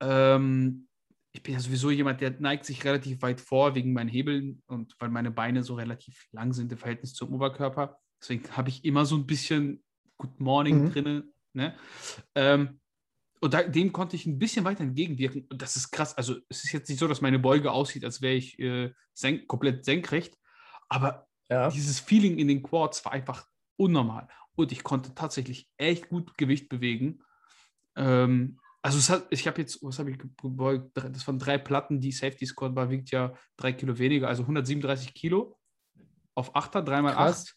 Ähm, 0.00 0.88
ich 1.32 1.42
bin 1.42 1.54
ja 1.54 1.60
sowieso 1.60 1.90
jemand, 1.90 2.20
der 2.20 2.38
neigt 2.40 2.64
sich 2.64 2.84
relativ 2.84 3.22
weit 3.22 3.40
vor 3.40 3.74
wegen 3.74 3.92
meinen 3.92 4.08
Hebeln 4.08 4.62
und 4.66 4.96
weil 4.98 5.10
meine 5.10 5.30
Beine 5.30 5.62
so 5.62 5.74
relativ 5.74 6.26
lang 6.32 6.52
sind 6.52 6.72
im 6.72 6.78
Verhältnis 6.78 7.14
zum 7.14 7.32
Oberkörper. 7.32 7.98
Deswegen 8.20 8.50
habe 8.56 8.68
ich 8.68 8.84
immer 8.84 9.06
so 9.06 9.16
ein 9.16 9.26
bisschen 9.26 9.82
Good 10.18 10.40
Morning 10.40 10.84
Mhm. 10.84 10.92
drinne. 10.92 11.24
Ne? 11.52 11.76
Ähm, 12.34 12.80
und 13.40 13.54
da, 13.54 13.62
dem 13.62 13.92
konnte 13.92 14.16
ich 14.16 14.26
ein 14.26 14.38
bisschen 14.38 14.64
weiter 14.64 14.82
entgegenwirken. 14.82 15.46
Und 15.48 15.62
das 15.62 15.76
ist 15.76 15.90
krass. 15.90 16.16
Also, 16.16 16.36
es 16.48 16.64
ist 16.64 16.72
jetzt 16.72 16.88
nicht 16.90 16.98
so, 16.98 17.08
dass 17.08 17.22
meine 17.22 17.38
Beuge 17.38 17.72
aussieht, 17.72 18.04
als 18.04 18.20
wäre 18.20 18.34
ich 18.34 18.58
äh, 18.58 18.92
senk 19.14 19.46
komplett 19.48 19.84
senkrecht. 19.84 20.36
Aber 20.88 21.26
ja. 21.48 21.70
dieses 21.70 22.00
Feeling 22.00 22.38
in 22.38 22.48
den 22.48 22.62
Quads 22.62 23.04
war 23.04 23.12
einfach 23.12 23.46
unnormal. 23.76 24.28
Und 24.56 24.72
ich 24.72 24.82
konnte 24.82 25.14
tatsächlich 25.14 25.70
echt 25.78 26.10
gut 26.10 26.36
Gewicht 26.36 26.68
bewegen. 26.68 27.22
Ähm, 27.96 28.60
also, 28.82 29.12
hat, 29.12 29.26
ich 29.30 29.46
habe 29.46 29.60
jetzt, 29.60 29.82
was 29.82 29.98
habe 29.98 30.10
ich 30.10 30.18
gebeugt? 30.18 30.92
Das 30.94 31.26
waren 31.26 31.38
drei 31.38 31.58
Platten. 31.58 32.00
Die 32.00 32.12
Safety 32.12 32.46
Squad 32.46 32.74
war, 32.74 32.90
wiegt 32.90 33.10
ja 33.10 33.34
drei 33.56 33.72
Kilo 33.72 33.98
weniger, 33.98 34.28
also 34.28 34.42
137 34.42 35.12
Kilo 35.14 35.58
auf 36.34 36.54
8er, 36.54 36.82
3x8. 36.82 37.12
Krass. 37.12 37.54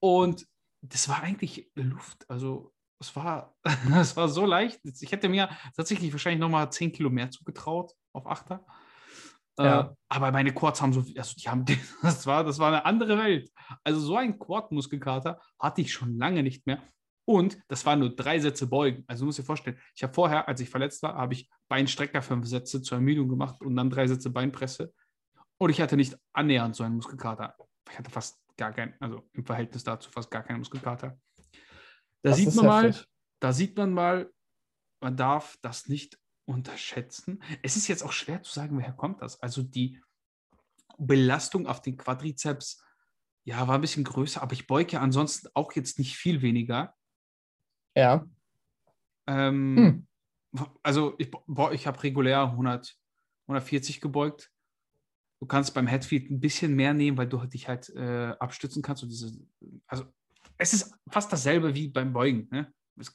Und 0.00 0.46
das 0.82 1.08
war 1.08 1.22
eigentlich 1.22 1.70
Luft. 1.74 2.28
Also 2.28 2.72
es 2.98 3.14
war, 3.16 3.54
es 3.96 4.16
war 4.16 4.28
so 4.28 4.46
leicht. 4.46 4.80
Ich 4.84 5.12
hätte 5.12 5.28
mir 5.28 5.50
tatsächlich 5.76 6.12
wahrscheinlich 6.12 6.40
nochmal 6.40 6.70
10 6.72 6.92
Kilo 6.92 7.10
mehr 7.10 7.30
zugetraut 7.30 7.92
auf 8.12 8.26
8er. 8.26 8.60
Ja. 9.58 9.80
Äh, 9.80 9.94
aber 10.08 10.32
meine 10.32 10.54
Quads 10.54 10.80
haben 10.80 10.92
so, 10.92 11.04
also 11.16 11.34
die 11.36 11.48
haben, 11.48 11.64
das 12.02 12.26
war, 12.26 12.44
das 12.44 12.58
war 12.58 12.68
eine 12.68 12.84
andere 12.84 13.18
Welt. 13.18 13.50
Also 13.84 14.00
so 14.00 14.16
ein 14.16 14.38
Quad-Muskelkater 14.38 15.40
hatte 15.58 15.80
ich 15.82 15.92
schon 15.92 16.16
lange 16.16 16.42
nicht 16.42 16.66
mehr. 16.66 16.82
Und 17.26 17.58
das 17.68 17.86
waren 17.86 18.00
nur 18.00 18.14
drei 18.14 18.40
Sätze 18.40 18.66
Beugen. 18.66 19.04
Also 19.06 19.22
du 19.22 19.26
musst 19.26 19.38
dir 19.38 19.44
vorstellen, 19.44 19.78
ich 19.94 20.02
habe 20.02 20.12
vorher, 20.12 20.48
als 20.48 20.60
ich 20.60 20.70
verletzt 20.70 21.02
war, 21.02 21.14
habe 21.14 21.34
ich 21.34 21.48
Beinstrecker 21.68 22.22
fünf 22.22 22.46
Sätze 22.46 22.82
zur 22.82 22.98
Ermüdung 22.98 23.28
gemacht 23.28 23.60
und 23.60 23.76
dann 23.76 23.90
drei 23.90 24.06
Sätze 24.06 24.30
Beinpresse. 24.30 24.92
Und 25.58 25.70
ich 25.70 25.80
hatte 25.80 25.96
nicht 25.96 26.16
annähernd 26.32 26.74
so 26.74 26.82
einen 26.82 26.96
Muskelkater. 26.96 27.54
Ich 27.90 27.98
hatte 27.98 28.10
fast 28.10 28.40
gar 28.56 28.72
keinen, 28.72 28.94
also 29.00 29.28
im 29.32 29.44
Verhältnis 29.44 29.84
dazu 29.84 30.10
fast 30.10 30.30
gar 30.30 30.42
keinen 30.42 30.58
Muskelkater. 30.58 31.18
Da 32.22 32.30
Das 32.30 32.36
sieht 32.36 32.54
man 32.54 32.66
mal, 32.66 32.88
heftig. 32.88 33.08
da 33.40 33.52
sieht 33.52 33.76
man 33.76 33.92
mal, 33.92 34.30
man 35.00 35.16
darf 35.16 35.56
das 35.62 35.88
nicht 35.88 36.18
unterschätzen. 36.46 37.42
Es 37.62 37.76
ist 37.76 37.88
jetzt 37.88 38.02
auch 38.02 38.12
schwer 38.12 38.42
zu 38.42 38.52
sagen, 38.52 38.76
woher 38.76 38.92
kommt 38.92 39.22
das. 39.22 39.40
Also 39.40 39.62
die 39.62 40.00
Belastung 40.98 41.66
auf 41.66 41.80
den 41.80 41.96
Quadrizeps, 41.96 42.82
ja, 43.44 43.66
war 43.66 43.76
ein 43.76 43.80
bisschen 43.80 44.04
größer, 44.04 44.42
aber 44.42 44.52
ich 44.52 44.66
beuge 44.66 44.92
ja 44.92 45.00
ansonsten 45.00 45.48
auch 45.54 45.72
jetzt 45.72 45.98
nicht 45.98 46.16
viel 46.16 46.42
weniger. 46.42 46.94
Ja. 47.96 48.26
Ähm, 49.26 49.76
Hm. 49.76 50.06
Also 50.82 51.14
ich, 51.18 51.30
boah, 51.46 51.72
ich 51.72 51.86
habe 51.86 52.02
regulär 52.02 52.42
100, 52.42 52.96
140 53.46 54.00
gebeugt. 54.00 54.50
Du 55.40 55.46
kannst 55.46 55.74
beim 55.74 55.86
Headfeed 55.86 56.28
ein 56.28 56.40
bisschen 56.40 56.74
mehr 56.74 56.92
nehmen, 56.92 57.16
weil 57.16 57.28
du 57.28 57.38
dich 57.46 57.68
halt 57.68 57.88
äh, 57.90 58.34
abstützen 58.38 58.82
kannst. 58.82 59.04
Und 59.04 59.10
diese, 59.10 59.32
also 59.86 60.06
es 60.58 60.72
ist 60.72 60.92
fast 61.08 61.32
dasselbe 61.32 61.74
wie 61.76 61.86
beim 61.88 62.12
Beugen. 62.12 62.48
Ne? 62.50 62.72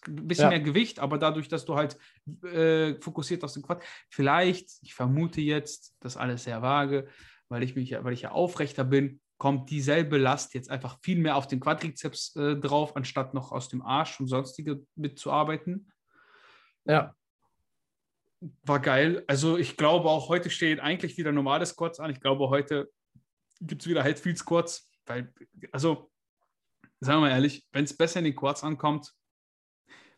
Ein 0.07 0.27
bisschen 0.27 0.43
Ja. 0.43 0.49
mehr 0.49 0.61
Gewicht, 0.61 0.99
aber 0.99 1.17
dadurch, 1.17 1.49
dass 1.49 1.65
du 1.65 1.75
halt 1.75 1.97
äh, 2.43 2.95
fokussiert 3.01 3.43
aus 3.43 3.53
dem 3.53 3.63
Quad, 3.63 3.83
vielleicht, 4.09 4.69
ich 4.81 4.93
vermute 4.95 5.41
jetzt, 5.41 5.93
das 5.99 6.15
alles 6.15 6.45
sehr 6.45 6.61
vage, 6.61 7.09
weil 7.49 7.63
ich 7.63 7.75
mich 7.75 7.89
ja, 7.89 8.03
weil 8.03 8.13
ich 8.13 8.21
ja 8.21 8.31
aufrechter 8.31 8.85
bin, 8.85 9.19
kommt 9.37 9.69
dieselbe 9.69 10.17
Last 10.17 10.53
jetzt 10.53 10.69
einfach 10.69 10.97
viel 11.01 11.19
mehr 11.19 11.35
auf 11.35 11.47
den 11.47 11.59
Quadrizeps 11.59 12.35
äh, 12.35 12.55
drauf, 12.55 12.95
anstatt 12.95 13.33
noch 13.33 13.51
aus 13.51 13.67
dem 13.69 13.81
Arsch 13.81 14.19
und 14.19 14.27
sonstige 14.27 14.85
mitzuarbeiten 14.95 15.91
Ja. 16.85 17.13
war 18.63 18.79
geil. 18.79 19.23
Also 19.27 19.57
ich 19.57 19.75
glaube 19.77 20.09
auch 20.09 20.29
heute 20.29 20.49
stehen 20.49 20.79
eigentlich 20.79 21.17
wieder 21.17 21.31
normale 21.31 21.65
Squats 21.65 21.99
an. 21.99 22.11
Ich 22.11 22.21
glaube 22.21 22.49
heute 22.49 22.89
gibt 23.61 23.81
es 23.81 23.87
wieder 23.87 24.03
Headfield 24.03 24.37
Squats, 24.37 24.89
weil, 25.05 25.33
also 25.71 26.11
sagen 26.99 27.17
wir 27.17 27.27
mal 27.27 27.31
ehrlich, 27.31 27.67
wenn 27.71 27.85
es 27.85 27.95
besser 27.95 28.19
in 28.19 28.25
den 28.25 28.35
Quads 28.35 28.63
ankommt, 28.63 29.13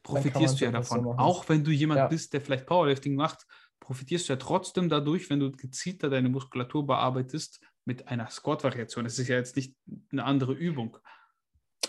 profitierst 0.03 0.59
du 0.59 0.65
ja 0.65 0.71
davon. 0.71 1.03
so 1.03 1.11
auch 1.17 1.49
wenn 1.49 1.63
du 1.63 1.71
jemand 1.71 1.99
Ja. 1.99 2.07
bist, 2.07 2.33
der 2.33 2.41
vielleicht 2.41 2.65
Powerlifting 2.65 3.15
macht, 3.15 3.45
profitierst 3.79 4.29
du 4.29 4.33
ja 4.33 4.37
trotzdem 4.37 4.89
dadurch, 4.89 5.29
wenn 5.29 5.39
du 5.39 5.51
gezielter 5.51 6.09
deine 6.09 6.29
Muskulatur 6.29 6.85
bearbeitest 6.85 7.61
mit 7.87 8.07
einer 8.09 8.29
Squat-Variation. 8.29 9.05
Das 9.05 9.17
ist 9.17 9.29
ja 9.29 9.37
jetzt 9.37 9.55
nicht 9.55 9.73
eine 10.11 10.25
andere 10.25 10.51
Übung. 10.53 10.97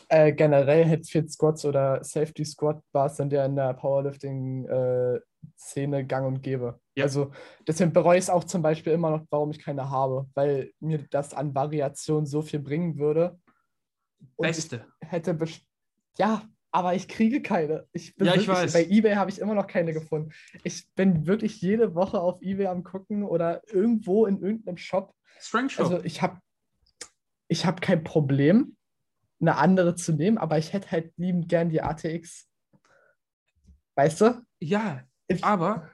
Äh, 0.09 0.33
generell 0.33 0.85
Headfit 0.85 1.29
Squats 1.31 1.65
oder 1.65 2.05
Safety 2.05 2.45
Squat 2.45 2.81
Bars 2.93 3.17
sind 3.17 3.33
ja 3.33 3.45
in 3.45 3.57
der 3.57 3.75
Powerlifting-Szene 3.75 6.07
gang 6.07 6.25
und 6.27 6.41
gäbe. 6.41 6.81
Ja. 6.97 7.03
Also 7.05 7.33
deswegen 7.67 7.93
bereue 7.93 8.17
ich 8.17 8.25
es 8.25 8.31
auch 8.31 8.45
zum 8.45 8.63
Beispiel 8.63 8.95
immer 8.95 9.11
noch, 9.11 9.27
warum 9.29 9.51
ich 9.51 9.59
keine 9.59 9.91
habe, 9.91 10.27
weil 10.35 10.73
mir 10.81 11.05
das 11.11 11.35
an 11.35 11.55
Variation 11.55 12.25
so 12.25 12.41
viel 12.43 12.61
bringen 12.61 12.97
würde. 12.97 13.39
Und 14.37 14.47
Beste. 14.47 14.87
hätte 15.01 15.35
best- 15.35 15.67
ja, 16.17 16.43
aber 16.79 16.95
ich 16.95 17.09
kriege 17.09 17.43
keine. 17.43 17.89
Ich 17.93 18.15
bin 18.15 18.29
Ja, 18.29 18.35
ich 18.35 18.47
wirklich, 18.47 18.57
weiß. 18.57 18.73
Bei 18.73 18.85
eBay 18.85 19.17
habe 19.17 19.33
ich 19.33 19.41
immer 19.41 19.55
noch 19.55 19.67
keine 19.67 19.93
gefunden. 19.93 20.31
Ich 20.63 20.89
bin 20.95 21.27
wirklich 21.27 21.61
jede 21.61 21.97
Woche 21.97 22.21
auf 22.21 22.41
eBay 22.41 22.69
am 22.69 22.85
gucken 22.85 23.25
oder 23.25 23.63
irgendwo 23.67 24.27
in 24.27 24.41
irgendeinem 24.41 24.77
Shop. 24.77 25.13
Strength 25.41 25.73
Shop. 25.73 25.87
Also 25.87 26.05
ich 26.05 26.23
habe 26.23 26.41
ich 27.49 27.67
hab 27.67 27.81
kein 27.81 28.05
Problem, 28.05 28.77
eine 29.41 29.57
andere 29.57 29.97
zu 29.97 30.13
nehmen, 30.13 30.39
aber 30.39 30.57
ich 30.57 30.73
hätte 30.73 30.93
halt 30.93 31.13
liebend 31.17 31.49
gern 31.49 31.69
die 31.69 31.83
ATX. 31.83 32.49
Weißt 33.97 34.21
du? 34.21 34.41
ja, 34.61 35.03
Ich, 35.27 35.43
Aber, 35.43 35.91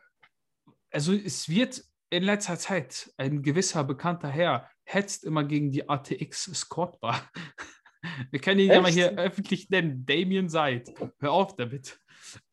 also 0.91 1.15
es 1.15 1.49
wird 1.49 1.83
in 2.11 2.25
letzter 2.25 2.59
Zeit 2.59 3.11
ein 3.17 3.43
gewisser 3.43 3.85
bekannter 3.85 4.29
Herr 4.29 4.69
hetzt 4.85 5.25
immer 5.25 5.45
gegen 5.45 5.71
die 5.71 5.89
ATX 5.89 6.45
Squatbar. 6.55 7.23
Wir 8.31 8.41
können 8.41 8.61
ihn 8.61 8.71
ja 8.71 8.81
mal 8.81 8.89
Echt? 8.89 8.99
hier 8.99 9.11
öffentlich 9.19 9.71
nennen. 9.71 10.05
Damien 10.07 10.49
Seid. 10.49 10.93
Hör 11.21 11.33
auf 11.33 11.57
damit. 11.57 11.99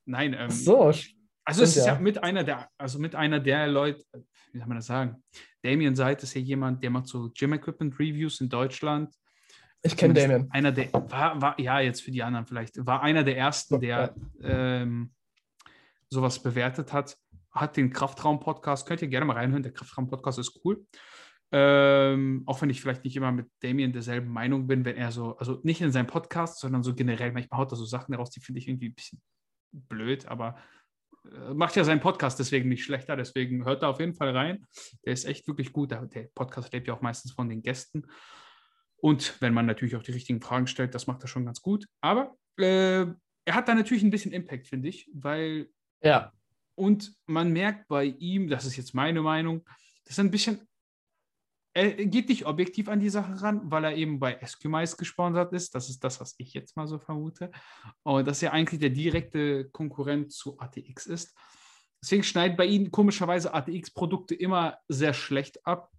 Nein, 0.05 0.35
ähm, 0.37 0.49
so, 0.49 0.91
also 1.43 1.63
es 1.63 1.77
ist 1.77 1.85
ja 1.85 1.93
ja. 1.93 1.99
mit 1.99 2.23
einer 2.23 2.43
der, 2.43 2.69
also 2.77 2.99
mit 2.99 3.15
einer 3.15 3.39
der 3.39 3.67
Leute, 3.67 4.03
wie 4.51 4.59
soll 4.59 4.67
man 4.67 4.77
das 4.77 4.85
sagen? 4.85 5.23
Damien 5.61 5.95
Seid 5.95 6.23
ist 6.23 6.33
ja 6.33 6.41
jemand, 6.41 6.83
der 6.83 6.89
macht 6.89 7.07
so 7.07 7.29
Gym 7.33 7.53
Equipment 7.53 7.99
Reviews 7.99 8.41
in 8.41 8.49
Deutschland. 8.49 9.13
ich 9.83 9.97
kenne 9.97 10.13
Damien. 10.13 10.49
Einer 10.51 10.71
der, 10.71 10.91
war, 10.93 11.41
war, 11.41 11.59
ja, 11.59 11.79
jetzt 11.79 12.01
für 12.01 12.11
die 12.11 12.23
anderen 12.23 12.45
vielleicht, 12.45 12.85
war 12.85 13.01
einer 13.01 13.23
der 13.23 13.37
ersten, 13.37 13.79
der 13.79 14.15
ähm, 14.41 15.11
sowas 16.09 16.41
bewertet 16.41 16.93
hat. 16.93 17.17
Hat 17.51 17.75
den 17.75 17.91
Kraftraum-Podcast, 17.91 18.87
könnt 18.87 19.01
ihr 19.01 19.09
gerne 19.09 19.25
mal 19.25 19.33
reinhören. 19.33 19.63
Der 19.63 19.73
Kraftraum-Podcast 19.73 20.39
ist 20.39 20.61
cool. 20.63 20.85
Ähm, 21.51 22.43
auch 22.45 22.61
wenn 22.61 22.69
ich 22.69 22.79
vielleicht 22.79 23.03
nicht 23.03 23.15
immer 23.15 23.31
mit 23.31 23.47
Damien 23.61 23.91
derselben 23.91 24.29
Meinung 24.29 24.67
bin, 24.67 24.85
wenn 24.85 24.95
er 24.95 25.11
so, 25.11 25.37
also 25.37 25.59
nicht 25.63 25.81
in 25.81 25.91
seinem 25.91 26.07
Podcast, 26.07 26.59
sondern 26.59 26.83
so 26.83 26.95
generell, 26.95 27.31
manchmal 27.33 27.59
haut 27.59 27.71
er 27.71 27.75
so 27.75 27.85
Sachen 27.85 28.15
raus, 28.15 28.29
die 28.29 28.39
finde 28.39 28.59
ich 28.59 28.67
irgendwie 28.67 28.89
ein 28.89 28.95
bisschen 28.95 29.21
blöd, 29.71 30.25
aber 30.27 30.57
äh, 31.25 31.53
macht 31.53 31.75
ja 31.75 31.83
seinen 31.83 31.99
Podcast 31.99 32.39
deswegen 32.39 32.69
nicht 32.69 32.83
schlechter, 32.83 33.15
deswegen 33.15 33.65
hört 33.65 33.83
da 33.83 33.89
auf 33.89 33.99
jeden 33.99 34.15
Fall 34.15 34.35
rein. 34.35 34.65
Der 35.05 35.13
ist 35.13 35.25
echt 35.25 35.47
wirklich 35.47 35.73
gut. 35.73 35.91
Der, 35.91 36.05
der 36.05 36.29
Podcast 36.33 36.71
lebt 36.73 36.87
ja 36.87 36.93
auch 36.93 37.01
meistens 37.01 37.33
von 37.33 37.49
den 37.49 37.61
Gästen. 37.61 38.07
Und 38.97 39.41
wenn 39.41 39.53
man 39.53 39.65
natürlich 39.65 39.95
auch 39.95 40.03
die 40.03 40.11
richtigen 40.11 40.41
Fragen 40.41 40.67
stellt, 40.67 40.95
das 40.95 41.07
macht 41.07 41.23
er 41.23 41.27
schon 41.27 41.45
ganz 41.45 41.61
gut. 41.61 41.85
Aber 42.01 42.35
äh, 42.57 43.05
er 43.45 43.55
hat 43.55 43.67
da 43.67 43.75
natürlich 43.75 44.03
ein 44.03 44.11
bisschen 44.11 44.31
Impact, 44.31 44.67
finde 44.67 44.89
ich, 44.89 45.09
weil 45.13 45.69
Ja, 46.01 46.31
und 46.75 47.13
man 47.27 47.51
merkt 47.51 47.87
bei 47.87 48.05
ihm, 48.05 48.47
das 48.47 48.65
ist 48.65 48.77
jetzt 48.77 48.93
meine 48.93 49.21
Meinung, 49.21 49.63
dass 50.05 50.17
er 50.17 50.23
ein 50.23 50.31
bisschen, 50.31 50.67
er 51.73 51.91
geht 52.05 52.29
nicht 52.29 52.45
objektiv 52.45 52.89
an 52.89 52.99
die 52.99 53.09
Sache 53.09 53.41
ran, 53.41 53.61
weil 53.63 53.85
er 53.85 53.95
eben 53.95 54.19
bei 54.19 54.33
Eskimais 54.33 54.97
gesponsert 54.97 55.53
ist. 55.53 55.73
Das 55.73 55.89
ist 55.89 56.03
das, 56.03 56.19
was 56.19 56.35
ich 56.37 56.53
jetzt 56.53 56.75
mal 56.75 56.87
so 56.87 56.99
vermute. 56.99 57.51
Und 58.03 58.27
dass 58.27 58.43
er 58.43 58.53
eigentlich 58.53 58.81
der 58.81 58.89
direkte 58.89 59.69
Konkurrent 59.69 60.33
zu 60.33 60.59
ATX 60.59 61.05
ist. 61.05 61.37
Deswegen 62.03 62.23
schneidet 62.23 62.57
bei 62.57 62.65
ihm 62.65 62.91
komischerweise 62.91 63.53
ATX-Produkte 63.53 64.35
immer 64.35 64.77
sehr 64.87 65.13
schlecht 65.13 65.65
ab. 65.65 65.91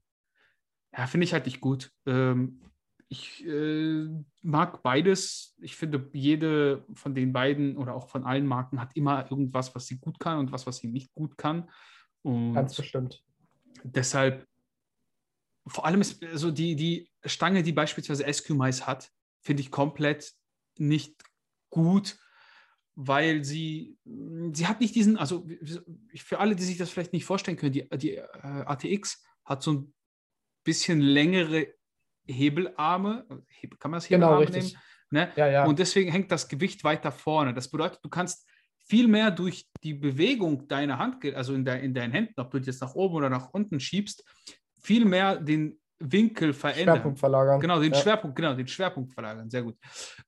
Ja, 0.94 1.06
finde 1.06 1.24
ich 1.24 1.32
halt 1.32 1.46
nicht 1.46 1.60
gut. 1.60 1.90
Ähm, 2.06 2.60
ich 3.08 3.46
äh, 3.46 4.08
mag 4.42 4.82
beides. 4.82 5.54
Ich 5.60 5.76
finde, 5.76 6.10
jede 6.12 6.84
von 6.94 7.14
den 7.14 7.32
beiden 7.32 7.76
oder 7.76 7.94
auch 7.94 8.08
von 8.08 8.24
allen 8.24 8.46
Marken 8.46 8.80
hat 8.80 8.96
immer 8.96 9.30
irgendwas, 9.30 9.74
was 9.74 9.86
sie 9.86 9.98
gut 9.98 10.18
kann 10.18 10.38
und 10.38 10.50
was, 10.50 10.66
was 10.66 10.78
sie 10.78 10.88
nicht 10.88 11.14
gut 11.14 11.38
kann. 11.38 11.70
Und 12.22 12.54
ganz 12.54 12.74
bestimmt. 12.74 13.22
deshalb, 13.84 14.46
vor 15.66 15.86
allem 15.86 16.00
ist 16.00 16.22
also 16.24 16.50
die, 16.50 16.76
die 16.76 17.10
Stange, 17.24 17.62
die 17.62 17.72
beispielsweise 17.72 18.24
SQ-Mais 18.30 18.86
hat, 18.86 19.10
finde 19.40 19.62
ich 19.62 19.70
komplett 19.70 20.32
nicht 20.78 21.22
gut, 21.70 22.18
weil 22.94 23.44
sie, 23.44 23.96
sie 24.52 24.66
hat 24.66 24.80
nicht 24.80 24.94
diesen, 24.94 25.16
also 25.16 25.46
für 26.16 26.40
alle, 26.40 26.56
die 26.56 26.62
sich 26.64 26.78
das 26.78 26.90
vielleicht 26.90 27.12
nicht 27.12 27.24
vorstellen 27.24 27.56
können, 27.56 27.72
die, 27.72 27.88
die 27.96 28.16
äh, 28.16 28.22
ATX 28.32 29.24
hat 29.44 29.62
so 29.62 29.72
ein 29.72 29.94
bisschen 30.64 31.00
längere 31.00 31.68
Hebelarme, 32.26 33.26
Heb- 33.48 33.78
kann 33.80 33.90
man 33.90 33.98
das 33.98 34.08
Genau, 34.08 34.26
Hebelarme 34.26 34.46
richtig. 34.46 34.74
nehmen? 34.74 34.82
Ne? 35.10 35.32
Ja, 35.36 35.46
ja. 35.48 35.64
Und 35.66 35.78
deswegen 35.78 36.10
hängt 36.10 36.30
das 36.30 36.48
Gewicht 36.48 36.84
weiter 36.84 37.12
vorne. 37.12 37.52
Das 37.54 37.70
bedeutet, 37.70 38.00
du 38.02 38.08
kannst 38.08 38.48
viel 38.84 39.08
mehr 39.08 39.30
durch 39.30 39.68
die 39.82 39.94
Bewegung 39.94 40.66
deiner 40.68 40.98
Hand, 40.98 41.24
also 41.34 41.54
in, 41.54 41.64
de, 41.64 41.82
in 41.84 41.94
deinen 41.94 42.12
Händen, 42.12 42.40
ob 42.40 42.50
du 42.50 42.60
das 42.60 42.80
nach 42.80 42.94
oben 42.94 43.16
oder 43.16 43.30
nach 43.30 43.50
unten 43.50 43.80
schiebst, 43.80 44.24
viel 44.82 45.04
mehr 45.04 45.36
den 45.36 45.80
Winkel 45.98 46.52
verändern. 46.52 46.96
Schwerpunkt 46.96 47.18
verlagern. 47.18 47.60
Genau, 47.60 47.80
den 47.80 47.92
ja. 47.92 48.00
Schwerpunkt, 48.00 48.36
genau, 48.36 48.54
den 48.54 48.68
Schwerpunkt 48.68 49.12
verlagern. 49.12 49.48
Sehr 49.50 49.62
gut. 49.62 49.76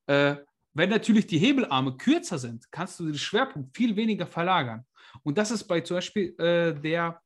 Äh, 0.06 0.36
wenn 0.72 0.90
natürlich 0.90 1.26
die 1.26 1.38
Hebelarme 1.38 1.96
kürzer 1.96 2.38
sind, 2.38 2.70
kannst 2.70 2.98
du 2.98 3.06
den 3.06 3.18
Schwerpunkt 3.18 3.76
viel 3.76 3.94
weniger 3.94 4.26
verlagern. 4.26 4.84
Und 5.22 5.38
das 5.38 5.50
ist 5.50 5.64
bei 5.64 5.80
zum 5.80 5.96
Beispiel 5.96 6.34
äh, 6.38 6.74
der 6.74 7.20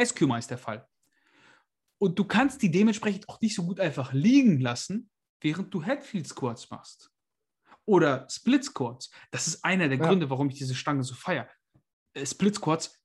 SQ-Mais 0.00 0.46
der 0.46 0.58
Fall. 0.58 0.86
Und 1.98 2.18
du 2.18 2.24
kannst 2.24 2.62
die 2.62 2.70
dementsprechend 2.70 3.28
auch 3.28 3.40
nicht 3.40 3.54
so 3.54 3.64
gut 3.64 3.78
einfach 3.80 4.12
liegen 4.12 4.60
lassen, 4.60 5.10
während 5.40 5.72
du 5.72 5.82
Headfield 5.82 6.26
Squats 6.26 6.70
machst. 6.70 7.10
Oder 7.84 8.26
Split 8.28 8.64
Squats. 8.64 9.10
Das 9.30 9.46
ist 9.48 9.64
einer 9.64 9.88
der 9.88 9.98
Ja. 9.98 10.06
Gründe, 10.06 10.30
warum 10.30 10.48
ich 10.48 10.56
diese 10.56 10.74
Stange 10.74 11.02
so 11.02 11.14
feiere. 11.14 11.48
Äh, 12.14 12.26
Split 12.26 12.54
Squats, 12.56 13.00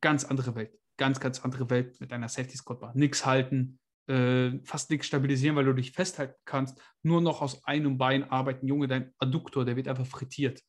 ganz 0.00 0.24
andere 0.24 0.54
Welt. 0.54 0.76
Ganz, 1.00 1.18
ganz 1.18 1.40
andere 1.40 1.70
Welt 1.70 1.98
mit 1.98 2.12
einer 2.12 2.28
Safety 2.28 2.58
Squat 2.58 2.78
Bar. 2.78 2.92
Nix 2.94 3.24
halten, 3.24 3.78
äh, 4.06 4.58
fast 4.64 4.90
nichts 4.90 5.06
stabilisieren, 5.06 5.56
weil 5.56 5.64
du 5.64 5.72
dich 5.72 5.92
festhalten 5.92 6.34
kannst. 6.44 6.78
Nur 7.02 7.22
noch 7.22 7.40
aus 7.40 7.64
einem 7.64 7.96
Bein 7.96 8.30
arbeiten. 8.30 8.66
Junge, 8.66 8.86
dein 8.86 9.10
Adduktor, 9.18 9.64
der 9.64 9.76
wird 9.76 9.88
einfach 9.88 10.04
frittiert. 10.04 10.60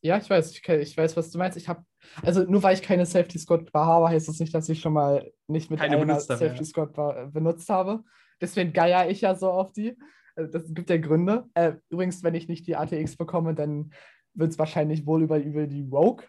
Ja, 0.00 0.16
ich 0.16 0.30
weiß, 0.30 0.52
ich, 0.52 0.66
ich 0.66 0.96
weiß, 0.96 1.18
was 1.18 1.30
du 1.30 1.36
meinst. 1.36 1.58
Ich 1.58 1.68
habe, 1.68 1.84
also 2.22 2.44
nur 2.44 2.62
weil 2.62 2.72
ich 2.72 2.80
keine 2.80 3.04
Safety 3.04 3.38
Squad 3.38 3.70
Bar 3.72 3.84
habe, 3.84 4.08
heißt 4.08 4.26
das 4.26 4.38
nicht, 4.38 4.54
dass 4.54 4.70
ich 4.70 4.80
schon 4.80 4.94
mal 4.94 5.30
nicht 5.48 5.70
mit 5.70 5.80
Keine 5.80 5.98
einer 5.98 6.18
Safety 6.18 6.56
ja. 6.56 6.64
Squad 6.64 6.94
Bar 6.94 7.26
benutzt 7.26 7.68
habe. 7.68 8.02
Deswegen 8.40 8.72
geier 8.72 9.10
ich 9.10 9.20
ja 9.20 9.34
so 9.34 9.50
auf 9.50 9.74
die. 9.74 9.98
Also 10.34 10.50
das 10.50 10.72
gibt 10.72 10.88
ja 10.88 10.96
Gründe. 10.96 11.44
Äh, 11.52 11.74
übrigens, 11.90 12.22
wenn 12.22 12.34
ich 12.34 12.48
nicht 12.48 12.66
die 12.66 12.76
ATX 12.76 13.18
bekomme, 13.18 13.54
dann 13.54 13.92
wird 14.32 14.52
es 14.52 14.58
wahrscheinlich 14.58 15.04
wohl 15.04 15.22
über, 15.22 15.38
über 15.40 15.66
die 15.66 15.82
Rogue 15.82 16.24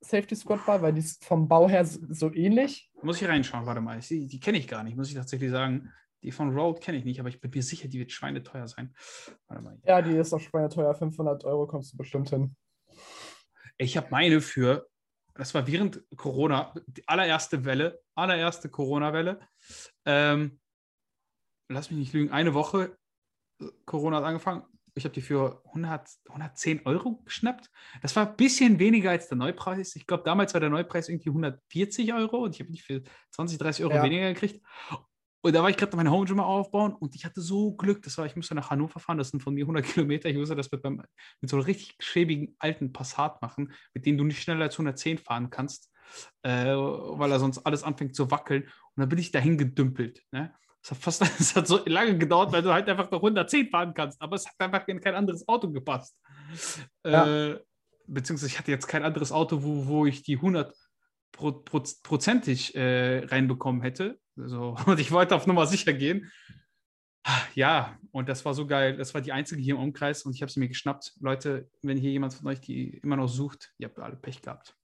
Safety 0.00 0.34
Squad 0.34 0.64
Bar, 0.64 0.82
weil 0.82 0.92
die 0.92 1.00
ist 1.00 1.24
vom 1.24 1.46
Bau 1.46 1.68
her 1.68 1.84
so, 1.84 2.00
so 2.08 2.32
ähnlich. 2.32 2.90
Muss 3.02 3.20
ich 3.20 3.28
reinschauen, 3.28 3.66
warte 3.66 3.80
mal. 3.80 4.00
Die, 4.00 4.26
die 4.26 4.40
kenne 4.40 4.58
ich 4.58 4.66
gar 4.66 4.82
nicht, 4.82 4.96
muss 4.96 5.08
ich 5.08 5.14
tatsächlich 5.14 5.50
sagen. 5.50 5.92
Die 6.22 6.32
von 6.32 6.54
Road 6.56 6.80
kenne 6.80 6.98
ich 6.98 7.04
nicht, 7.04 7.20
aber 7.20 7.28
ich 7.28 7.40
bin 7.40 7.50
mir 7.50 7.62
sicher, 7.62 7.88
die 7.88 7.98
wird 7.98 8.12
schweineteuer 8.12 8.68
sein. 8.68 8.94
Warte 9.46 9.62
mal. 9.62 9.78
Ja, 9.84 10.02
die 10.02 10.16
ist 10.16 10.32
auch 10.32 10.40
schweineteuer. 10.40 10.94
500 10.94 11.44
Euro 11.44 11.66
kommst 11.66 11.92
du 11.92 11.96
bestimmt 11.96 12.28
hin. 12.28 12.56
Ich 13.78 13.96
habe 13.96 14.08
meine 14.10 14.40
für, 14.40 14.86
das 15.34 15.54
war 15.54 15.66
während 15.66 16.04
Corona, 16.16 16.74
die 16.86 17.06
allererste 17.08 17.64
Welle, 17.64 18.00
allererste 18.14 18.68
Corona-Welle. 18.68 19.40
Ähm, 20.04 20.60
lass 21.68 21.90
mich 21.90 21.98
nicht 21.98 22.12
lügen, 22.12 22.30
eine 22.30 22.52
Woche 22.52 22.98
äh, 23.60 23.66
Corona 23.86 24.18
hat 24.18 24.24
angefangen. 24.24 24.64
Ich 24.94 25.04
habe 25.04 25.14
die 25.14 25.20
für 25.20 25.62
100, 25.66 26.08
110 26.28 26.86
Euro 26.86 27.22
geschnappt. 27.24 27.70
Das 28.02 28.14
war 28.16 28.28
ein 28.28 28.36
bisschen 28.36 28.78
weniger 28.78 29.10
als 29.10 29.28
der 29.28 29.38
Neupreis. 29.38 29.96
Ich 29.96 30.06
glaube, 30.06 30.24
damals 30.24 30.54
war 30.54 30.60
der 30.60 30.70
Neupreis 30.70 31.08
irgendwie 31.08 31.30
140 31.30 32.12
Euro 32.12 32.38
und 32.44 32.54
ich 32.54 32.60
habe 32.60 32.70
die 32.70 32.80
für 32.80 33.02
20, 33.32 33.58
30 33.58 33.84
Euro 33.84 33.94
Ja. 33.94 34.02
weniger 34.02 34.32
gekriegt. 34.32 34.64
Und 35.42 35.54
da 35.54 35.62
war 35.62 35.70
ich 35.70 35.78
gerade 35.78 35.96
meine 35.96 36.10
Home 36.10 36.26
Gym 36.26 36.38
aufbauen 36.38 36.94
und 36.94 37.14
ich 37.14 37.24
hatte 37.24 37.40
so 37.40 37.74
Glück. 37.74 38.02
Das 38.02 38.18
war, 38.18 38.26
ich 38.26 38.36
musste 38.36 38.54
nach 38.54 38.68
Hannover 38.70 39.00
fahren, 39.00 39.16
das 39.16 39.30
sind 39.30 39.42
von 39.42 39.54
mir 39.54 39.64
100 39.64 39.84
Kilometer. 39.86 40.28
Ich 40.28 40.36
musste 40.36 40.54
das 40.54 40.70
mit, 40.70 40.82
beim, 40.82 41.02
mit 41.40 41.50
so 41.50 41.56
einem 41.56 41.64
richtig 41.64 41.96
schäbigen 41.98 42.56
alten 42.58 42.92
Passat 42.92 43.40
machen, 43.40 43.72
mit 43.94 44.04
dem 44.04 44.18
du 44.18 44.24
nicht 44.24 44.42
schneller 44.42 44.64
als 44.64 44.74
110 44.74 45.16
fahren 45.16 45.48
kannst, 45.48 45.90
äh, 46.42 46.74
weil 46.74 47.32
er 47.32 47.40
sonst 47.40 47.58
alles 47.60 47.82
anfängt 47.84 48.14
zu 48.14 48.30
wackeln. 48.30 48.64
Und 48.64 48.70
dann 48.96 49.08
bin 49.08 49.18
ich 49.18 49.30
dahin 49.32 49.56
gedümpelt. 49.56 50.22
Ne? 50.30 50.54
Das 50.82 50.92
hat 50.92 50.98
fast 50.98 51.20
das 51.38 51.56
hat 51.56 51.66
so 51.66 51.80
lange 51.86 52.16
gedauert, 52.18 52.52
weil 52.52 52.62
du 52.62 52.72
halt 52.72 52.88
einfach 52.88 53.10
noch 53.10 53.18
110 53.18 53.68
fahren 53.70 53.94
kannst, 53.94 54.20
aber 54.20 54.36
es 54.36 54.46
hat 54.46 54.54
einfach 54.58 54.86
in 54.88 55.00
kein 55.00 55.14
anderes 55.14 55.46
Auto 55.48 55.70
gepasst. 55.70 56.18
Ja. 57.04 57.50
Äh, 57.50 57.60
beziehungsweise 58.06 58.48
ich 58.52 58.58
hatte 58.58 58.70
jetzt 58.70 58.86
kein 58.86 59.04
anderes 59.04 59.32
Auto, 59.32 59.62
wo, 59.62 59.86
wo 59.86 60.06
ich 60.06 60.22
die 60.22 60.36
100 60.36 60.74
pro, 61.32 61.52
pro, 61.52 61.82
prozentig 62.02 62.74
äh, 62.74 63.24
reinbekommen 63.26 63.82
hätte. 63.82 64.18
So, 64.36 64.76
und 64.86 64.98
ich 64.98 65.12
wollte 65.12 65.34
auf 65.34 65.46
Nummer 65.46 65.66
sicher 65.66 65.92
gehen. 65.92 66.30
Ja, 67.54 67.98
und 68.12 68.30
das 68.30 68.44
war 68.46 68.54
so 68.54 68.66
geil. 68.66 68.96
Das 68.96 69.12
war 69.12 69.20
die 69.20 69.32
einzige 69.32 69.60
hier 69.60 69.74
im 69.74 69.80
Umkreis 69.80 70.22
und 70.22 70.34
ich 70.34 70.40
habe 70.40 70.50
sie 70.50 70.58
mir 70.58 70.68
geschnappt. 70.68 71.12
Leute, 71.20 71.68
wenn 71.82 71.98
hier 71.98 72.10
jemand 72.10 72.32
von 72.32 72.46
euch 72.48 72.60
die 72.62 72.96
immer 72.98 73.16
noch 73.16 73.28
sucht, 73.28 73.74
ihr 73.78 73.88
habt 73.88 73.98
alle 73.98 74.16
Pech 74.16 74.40
gehabt. 74.40 74.74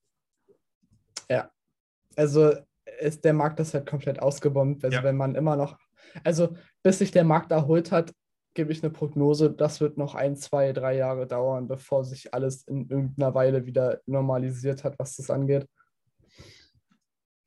Also 2.17 2.51
ist 2.99 3.23
der 3.23 3.33
Markt 3.33 3.59
ist 3.59 3.73
halt 3.73 3.87
komplett 3.87 4.19
ausgebombt. 4.19 4.83
Also 4.83 4.97
Ja. 4.97 5.03
wenn 5.03 5.15
man 5.15 5.35
immer 5.35 5.55
noch, 5.55 5.77
also 6.23 6.55
bis 6.83 6.99
sich 6.99 7.11
der 7.11 7.23
Markt 7.23 7.51
erholt 7.51 7.91
hat, 7.91 8.13
gebe 8.53 8.71
ich 8.71 8.83
eine 8.83 8.91
Prognose, 8.91 9.51
das 9.51 9.81
wird 9.81 9.97
noch 9.97 10.15
ein, 10.15 10.35
zwei, 10.35 10.73
drei 10.73 10.95
Jahre 10.95 11.27
dauern, 11.27 11.67
bevor 11.67 12.03
sich 12.03 12.33
alles 12.33 12.63
in 12.63 12.89
irgendeiner 12.89 13.35
Weile 13.35 13.65
wieder 13.65 14.01
normalisiert 14.07 14.83
hat, 14.83 14.97
was 14.97 15.15
das 15.15 15.29
angeht. 15.29 15.67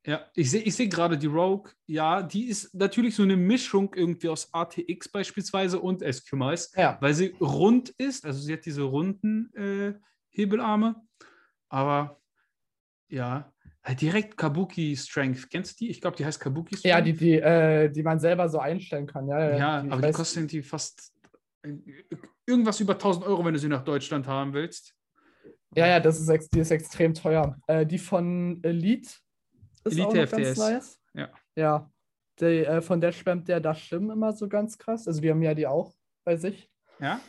Ja, 0.05 0.25
ich 0.33 0.49
sehe 0.49 0.61
ich 0.61 0.73
seh 0.75 0.87
gerade 0.87 1.15
die 1.17 1.27
Rogue. 1.27 1.71
Ja, 1.85 2.23
die 2.23 2.47
ist 2.47 2.73
natürlich 2.73 3.15
so 3.15 3.21
eine 3.21 3.37
Mischung 3.37 3.93
irgendwie 3.93 4.29
aus 4.29 4.51
ATX 4.51 5.09
beispielsweise 5.09 5.79
und 5.79 6.01
SQMice, 6.01 6.71
Ja. 6.75 6.97
weil 7.01 7.13
sie 7.13 7.35
rund 7.39 7.89
ist. 7.97 8.25
Also 8.25 8.39
sie 8.39 8.53
hat 8.53 8.65
diese 8.65 8.81
runden 8.81 9.53
äh, 9.53 9.93
Hebelarme. 10.29 10.95
Aber 11.69 12.19
ja, 13.09 13.53
halt 13.83 14.01
direkt 14.01 14.37
Kabuki 14.37 14.95
Strength. 14.95 15.49
Kennst 15.49 15.79
du 15.79 15.85
die? 15.85 15.91
Ich 15.91 16.01
glaube, 16.01 16.17
die 16.17 16.25
heißt 16.25 16.39
Kabuki 16.39 16.77
Strength. 16.77 16.93
Ja, 16.95 17.01
die, 17.01 17.13
die, 17.13 17.39
äh, 17.39 17.89
die 17.89 18.03
man 18.03 18.19
selber 18.19 18.47
so 18.49 18.59
einstellen 18.59 19.07
kann. 19.07 19.27
Ja, 19.27 19.57
Ja, 19.57 19.81
die, 19.81 19.91
aber 19.91 20.01
die 20.01 20.13
kosten 20.13 20.47
die 20.47 20.61
fast 20.61 21.13
äh, 21.63 21.75
irgendwas 22.45 22.79
über 22.79 22.93
1000 22.93 23.25
Euro, 23.25 23.43
wenn 23.45 23.53
du 23.53 23.59
sie 23.59 23.67
nach 23.67 23.83
Deutschland 23.83 24.27
haben 24.27 24.53
willst. 24.53 24.95
ja, 25.75 25.87
ja, 25.87 25.99
das 25.99 26.19
ist, 26.19 26.53
die 26.53 26.59
ist 26.59 26.71
extrem 26.71 27.13
teuer. 27.13 27.57
Äh, 27.67 27.85
die 27.85 27.99
von 27.99 28.59
Elite 28.63 29.09
ist 29.83 29.97
Elite 29.97 30.07
auch 30.07 30.27
FTS. 30.27 30.31
ganz 30.31 30.57
nice. 30.57 30.99
Ja. 31.13 31.29
Ja, 31.55 31.91
die, 32.39 32.65
äh, 32.65 32.81
von 32.81 33.01
der 33.01 33.11
schwemmt 33.11 33.47
der 33.47 33.59
Dashim 33.59 34.09
immer 34.11 34.33
so 34.33 34.47
ganz 34.47 34.77
krass. 34.77 35.07
Also 35.07 35.21
die 35.21 35.29
haben 35.29 35.41
ja 35.41 35.53
die 35.53 35.67
auch 35.67 35.93
bei 36.23 36.37
sich. 36.37 36.69
Ja? 36.99 37.19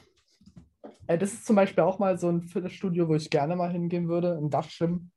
Äh, 1.07 1.18
das 1.18 1.33
ist 1.33 1.46
zum 1.46 1.57
Beispiel 1.57 1.83
auch 1.83 1.98
mal 1.98 2.18
so 2.18 2.29
ein 2.29 2.42
Fitnessstudio, 2.42 3.09
wo 3.09 3.14
ich 3.14 3.31
gerne 3.31 3.57
mal 3.57 3.70
hingehen 3.70 4.09
würde, 4.09 4.37
ein 4.37 4.50
Dachschwimmen. 4.50 5.12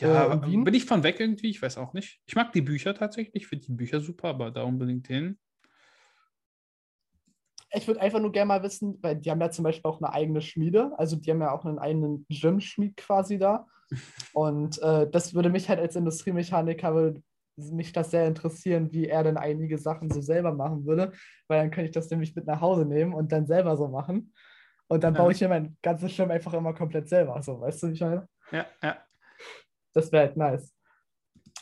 Ja, 0.00 0.32
Äh, 0.34 0.46
Wien? 0.46 0.64
bin 0.64 0.74
ich 0.74 0.84
von 0.84 1.02
weg 1.02 1.20
irgendwie? 1.20 1.50
Ich 1.50 1.62
weiß 1.62 1.78
auch 1.78 1.92
nicht. 1.92 2.20
Ich 2.26 2.34
mag 2.34 2.52
die 2.52 2.62
Bücher 2.62 2.94
tatsächlich, 2.94 3.34
ich 3.42 3.46
finde 3.46 3.66
die 3.66 3.72
Bücher 3.72 4.00
super, 4.00 4.28
aber 4.28 4.50
da 4.50 4.62
unbedingt 4.64 5.06
hin. 5.06 5.38
Ich 7.74 7.86
würde 7.86 8.00
einfach 8.00 8.20
nur 8.20 8.32
gerne 8.32 8.48
mal 8.48 8.62
wissen, 8.62 8.98
weil 9.00 9.16
die 9.16 9.30
haben 9.30 9.40
ja 9.40 9.50
zum 9.50 9.62
Beispiel 9.62 9.88
auch 9.90 10.00
eine 10.00 10.12
eigene 10.12 10.42
Schmiede, 10.42 10.92
also 10.98 11.16
die 11.16 11.30
haben 11.30 11.40
ja 11.40 11.52
auch 11.52 11.64
einen 11.64 11.78
eigenen 11.78 12.26
Gym-Schmied 12.28 12.96
quasi 12.96 13.38
da. 13.38 13.66
Und 14.34 14.80
äh, 14.82 15.08
das 15.10 15.34
würde 15.34 15.48
mich 15.48 15.68
halt 15.68 15.78
als 15.80 15.96
Industriemechaniker, 15.96 16.94
würde 16.94 17.22
mich 17.56 17.92
das 17.92 18.10
sehr 18.10 18.26
interessieren, 18.26 18.92
wie 18.92 19.06
er 19.06 19.22
denn 19.22 19.36
einige 19.36 19.78
Sachen 19.78 20.10
so 20.10 20.20
selber 20.20 20.52
machen 20.52 20.86
würde, 20.86 21.12
weil 21.48 21.60
dann 21.60 21.70
könnte 21.70 21.86
ich 21.88 21.94
das 21.94 22.10
nämlich 22.10 22.34
mit 22.34 22.46
nach 22.46 22.60
Hause 22.60 22.84
nehmen 22.84 23.12
und 23.14 23.30
dann 23.30 23.46
selber 23.46 23.76
so 23.76 23.88
machen. 23.88 24.34
Und 24.88 25.04
dann 25.04 25.14
Ja. 25.14 25.20
baue 25.20 25.32
ich 25.32 25.40
mir 25.40 25.48
mein 25.48 25.76
ganzes 25.82 26.12
Schirm 26.12 26.30
einfach 26.30 26.52
immer 26.54 26.74
komplett 26.74 27.08
selber. 27.08 27.40
So, 27.42 27.60
weißt 27.60 27.82
du, 27.82 27.88
wie 27.88 27.92
ich 27.92 28.00
meine? 28.00 28.28
Ja, 28.50 28.66
ja. 28.82 28.96
Das 29.92 30.10
wäre 30.12 30.26
halt 30.26 30.36
nice. 30.36 30.74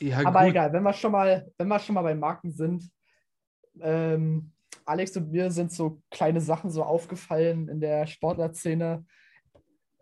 ja 0.01 0.19
Aber 0.21 0.41
gut. 0.41 0.51
egal, 0.51 0.73
wenn 0.73 0.83
wir 0.83 0.93
schon 0.93 1.13
mal, 1.13 1.51
wenn 1.59 1.69
wir 1.69 1.79
schon 1.79 1.95
mal 1.95 2.03
bei 2.03 2.15
Marken 2.15 2.53
sind, 2.53 2.91
ähm, 3.81 4.53
Alex 4.85 5.17
und 5.17 5.31
mir 5.31 5.51
sind 5.51 5.73
so 5.73 6.03
kleine 6.11 6.41
Sachen 6.41 6.71
so 6.71 6.83
aufgefallen 6.83 7.69
in 7.69 7.81
der 7.81 8.07
Sportlerszene. 8.07 9.05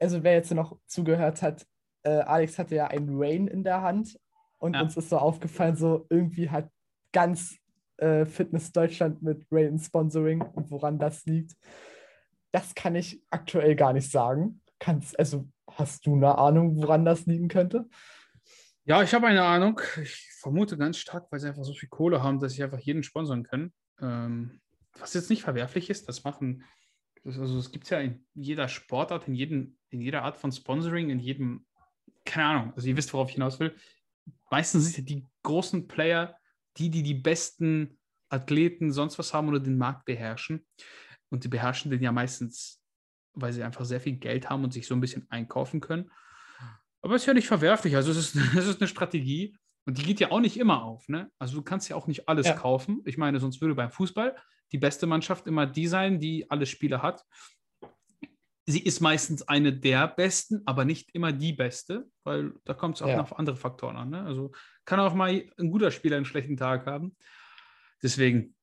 Also 0.01 0.23
wer 0.23 0.35
jetzt 0.35 0.53
noch 0.53 0.79
zugehört 0.87 1.43
hat, 1.43 1.67
äh, 2.05 2.11
Alex 2.11 2.59
hatte 2.59 2.77
ja 2.77 2.87
ein 2.87 3.07
Rain 3.11 3.49
in 3.49 3.65
der 3.65 3.83
Hand 3.83 4.19
und 4.59 4.75
Ja. 4.75 4.83
uns 4.83 4.97
ist 4.97 5.11
so 5.11 5.19
aufgefallen, 5.19 5.77
so 5.77 6.07
irgendwie 6.11 6.49
hat 6.51 6.71
ganz 7.13 7.57
äh, 7.99 8.25
Fitness 8.25 8.73
Deutschland 8.73 9.23
mit 9.23 9.47
Rain 9.51 9.79
Sponsoring 9.79 10.43
und 10.43 10.71
woran 10.71 10.99
das 10.99 11.25
liegt. 11.27 11.55
Das 12.53 12.75
kann 12.75 12.95
ich 12.95 13.23
aktuell 13.31 13.75
gar 13.77 13.93
nicht 13.93 14.11
sagen. 14.11 14.63
Kannst, 14.79 15.19
also 15.19 15.49
hast 15.73 16.07
du 16.07 16.15
eine 16.15 16.39
Ahnung, 16.39 16.77
woran 16.77 17.05
das 17.05 17.27
liegen 17.27 17.49
könnte? 17.49 17.87
Ja, 18.89 19.03
ich 19.03 19.13
habe 19.13 19.27
eine 19.27 19.45
Ahnung. 19.45 19.83
Ich 20.03 20.31
vermute 20.41 20.79
ganz 20.79 20.97
stark, 20.97 21.31
weil 21.31 21.39
sie 21.39 21.49
einfach 21.49 21.63
so 21.63 21.75
viel 21.75 21.91
Kohle 21.91 22.23
haben, 22.23 22.41
dass 22.41 22.55
sie 22.55 22.65
einfach 22.65 22.79
jeden 22.79 23.03
sponsern 23.03 23.43
können. 23.43 23.75
Ähm, 24.01 24.63
was 24.99 25.13
jetzt 25.13 25.29
nicht 25.29 25.43
verwerflich 25.43 25.91
ist, 25.91 26.09
das 26.09 26.25
machen, 26.25 26.65
also 27.23 27.59
es 27.59 27.71
gibt 27.71 27.85
es 27.85 27.91
ja 27.91 28.01
in 28.01 28.27
jeder 28.33 28.67
Sportart, 28.67 29.29
in, 29.29 29.35
jedem, 29.35 29.77
in 29.91 30.01
jeder 30.01 30.23
Art 30.23 30.39
von 30.39 30.51
Sponsoring, 30.53 31.11
in 31.11 31.19
jedem, 31.19 31.67
keine 32.25 32.47
Ahnung, 32.47 32.73
also 32.77 32.89
ihr 32.89 32.97
wisst, 32.97 33.13
worauf 33.13 33.29
ich 33.29 33.35
hinaus 33.35 33.61
will. 33.61 33.77
Meistens 34.51 34.85
sind 34.87 34.97
ja 34.97 35.05
die 35.05 35.27
großen 35.43 35.87
Player 35.87 36.39
die, 36.79 36.89
die 36.89 37.03
die 37.03 37.15
besten 37.15 37.99
Athleten 38.31 38.91
sonst 38.91 39.19
was 39.19 39.35
haben 39.35 39.49
oder 39.49 39.61
den 39.61 39.77
Markt 39.77 40.07
beherrschen. 40.07 40.67
Und 41.29 41.45
die 41.45 41.49
beherrschen 41.49 41.91
den 41.91 42.03
ja 42.03 42.11
meistens, 42.11 42.83
weil 43.35 43.53
sie 43.53 43.65
einfach 43.65 43.85
sehr 43.85 44.01
viel 44.01 44.17
Geld 44.17 44.49
haben 44.49 44.65
und 44.65 44.73
sich 44.73 44.87
so 44.87 44.95
ein 44.95 45.01
bisschen 45.03 45.27
einkaufen 45.31 45.81
können. 45.81 46.11
Aber 47.03 47.15
ist 47.17 47.27
ja 47.27 47.35
nicht 47.35 47.47
verwerflich. 47.49 47.97
Also 47.97 48.11
es 48.11 48.17
ist, 48.17 48.35
es 48.57 48.67
ist 48.67 48.81
eine 48.81 48.89
Strategie 48.89 49.57
und 49.87 49.99
die 49.99 50.03
geht 50.03 50.21
ja 50.21 50.31
auch 50.31 50.41
nicht 50.41 50.57
immer 50.59 50.83
auf. 50.85 51.09
Ne? 51.09 51.31
Also 51.39 51.57
du 51.57 51.63
kannst 51.63 51.89
ja 51.89 51.97
auch 51.97 52.07
nicht 52.07 52.29
alles 52.29 52.47
Ja. 52.47 52.55
kaufen. 52.55 53.01
Ich 53.05 53.19
meine, 53.19 53.41
sonst 53.41 53.61
würde 53.61 53.75
beim 53.75 53.91
Fußball 53.91 54.37
die 54.73 54.79
beste 54.79 55.07
Mannschaft 55.07 55.47
immer 55.47 55.67
die 55.67 55.87
sein, 55.87 56.21
die 56.21 56.51
alle 56.51 56.67
Spiele 56.67 57.01
hat. 57.03 57.25
Sie 58.67 58.83
ist 58.83 59.01
meistens 59.01 59.49
eine 59.49 59.73
der 59.73 60.07
besten, 60.09 60.61
aber 60.67 60.85
nicht 60.85 61.15
immer 61.15 61.33
die 61.33 61.55
beste, 61.55 62.07
weil 62.23 62.53
da 62.67 62.75
kommt 62.75 62.97
es 62.97 63.03
auch 63.03 63.09
Ja. 63.09 63.17
noch 63.17 63.33
auf 63.33 63.39
andere 63.39 63.57
Faktoren 63.57 63.97
an. 63.97 64.11
Ne? 64.11 64.23
Also 64.25 64.53
kann 64.85 65.01
auch 65.01 65.15
mal 65.15 65.43
ein 65.59 65.71
guter 65.71 65.91
Spieler 65.91 66.17
einen 66.17 66.27
schlechten 66.27 66.59
Tag 66.59 66.85
haben. 66.85 67.17
Deswegen, 68.03 68.55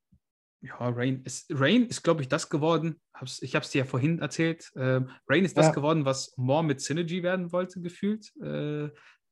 ja, 0.61 0.75
Rain 0.79 1.21
ist, 1.23 1.45
Rain 1.51 1.85
ist 1.87 2.03
glaube 2.03 2.21
ich, 2.21 2.27
das 2.27 2.49
geworden. 2.49 2.99
Hab's, 3.13 3.41
ich 3.41 3.55
habe 3.55 3.63
es 3.65 3.71
dir 3.71 3.79
ja 3.79 3.85
vorhin 3.85 4.19
erzählt. 4.19 4.71
Ähm, 4.75 5.09
Rain 5.29 5.45
ist 5.45 5.57
das 5.57 5.67
Ja. 5.67 5.71
geworden, 5.73 6.05
was 6.05 6.33
More 6.37 6.63
mit 6.63 6.81
Synergy 6.81 7.21
werden 7.23 7.51
wollte, 7.51 7.81
gefühlt. 7.81 8.35
Äh, 8.41 8.89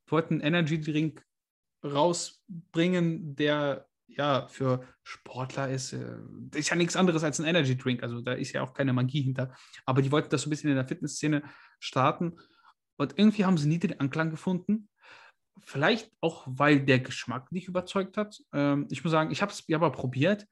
wollten 0.08 0.36
einen 0.36 0.42
Energy 0.42 0.80
Drink 0.80 1.24
rausbringen, 1.84 3.36
der 3.36 3.88
ja 4.08 4.48
für 4.48 4.86
Sportler 5.04 5.70
ist. 5.70 5.94
Äh, 5.94 6.18
das 6.50 6.60
ist 6.62 6.70
ja 6.70 6.76
nichts 6.76 6.96
anderes 6.96 7.24
als 7.24 7.40
ein 7.40 7.46
Energy 7.46 7.78
Drink. 7.78 8.04
Also 8.04 8.22
da 8.22 8.34
ist 8.34 8.54
ja 8.54 8.62
auch 8.62 8.74
keine 8.74 8.94
Magie 8.94 9.22
hinter. 9.22 9.56
Aber 9.86 10.02
die 10.02 10.12
wollten 10.12 10.30
das 10.30 10.44
so 10.44 10.48
ein 10.48 10.52
bisschen 10.52 10.70
in 10.70 10.76
der 10.76 10.88
Fitnessszene 10.88 11.44
starten. 11.80 12.38
Und 12.98 13.18
irgendwie 13.18 13.46
haben 13.46 13.58
sie 13.58 13.68
nie 13.68 13.80
den 13.80 14.00
Anklang 14.00 14.30
gefunden. 14.30 14.90
vielleicht 15.66 16.12
auch, 16.20 16.46
weil 16.48 16.80
der 16.86 17.00
Geschmack 17.00 17.52
nicht 17.52 17.68
überzeugt 17.68 18.18
hat. 18.18 18.40
Ähm, 18.54 18.88
ich 18.90 19.04
muss 19.04 19.12
sagen, 19.12 19.32
ich 19.32 19.42
habe 19.42 19.52
es 19.52 19.64
ja 19.68 19.78
mal 19.80 19.92
probiert. 19.92 20.48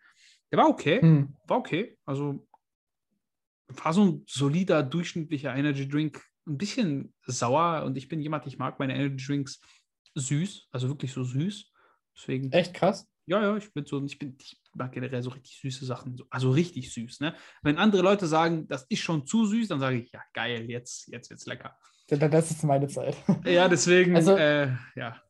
Der 0.51 0.59
war 0.59 0.67
okay. 0.69 1.01
Hm. 1.01 1.35
War 1.47 1.57
okay. 1.57 1.97
Also 2.05 2.47
war 3.69 3.93
so 3.93 4.03
ein 4.05 4.23
solider, 4.27 4.83
durchschnittlicher 4.83 5.55
Energy 5.55 5.87
Drink. 5.87 6.21
Ein 6.47 6.57
bisschen 6.57 7.13
sauer 7.25 7.83
und 7.85 7.95
ich 7.97 8.07
bin 8.07 8.19
jemand, 8.19 8.45
ich 8.47 8.57
mag 8.57 8.79
meine 8.79 8.95
Energy 8.95 9.25
Drinks 9.25 9.61
süß, 10.15 10.67
also 10.71 10.89
wirklich 10.89 11.13
so 11.13 11.23
süß. 11.23 11.71
Deswegen, 12.17 12.51
Echt 12.51 12.73
krass. 12.73 13.07
ja, 13.27 13.41
ja, 13.41 13.55
ich 13.55 13.71
bin 13.73 13.85
so, 13.85 14.03
ich 14.03 14.17
bin, 14.19 14.35
ich 14.39 14.59
mag 14.73 14.91
generell 14.91 15.21
so 15.23 15.29
richtig 15.29 15.57
süße 15.61 15.85
Sachen. 15.85 16.17
So, 16.17 16.25
also 16.29 16.51
richtig 16.51 16.91
süß, 16.93 17.21
ne? 17.21 17.33
Wenn 17.61 17.77
andere 17.77 18.01
Leute 18.01 18.27
sagen, 18.27 18.67
das 18.67 18.85
ist 18.89 18.99
schon 18.99 19.25
zu 19.25 19.45
süß, 19.45 19.69
dann 19.69 19.79
sage 19.79 19.99
ich, 19.99 20.11
ja, 20.11 20.21
geil, 20.33 20.69
jetzt, 20.69 21.07
jetzt 21.07 21.29
wird's 21.29 21.45
lecker. 21.45 21.77
Da- 22.07 22.27
Das 22.27 22.51
ist 22.51 22.63
meine 22.63 22.87
Zeit. 22.87 23.15
Ja, 23.45 23.69
deswegen, 23.69 24.15
Also- 24.15 24.35
äh, 24.35 24.73
ja. 24.95 25.21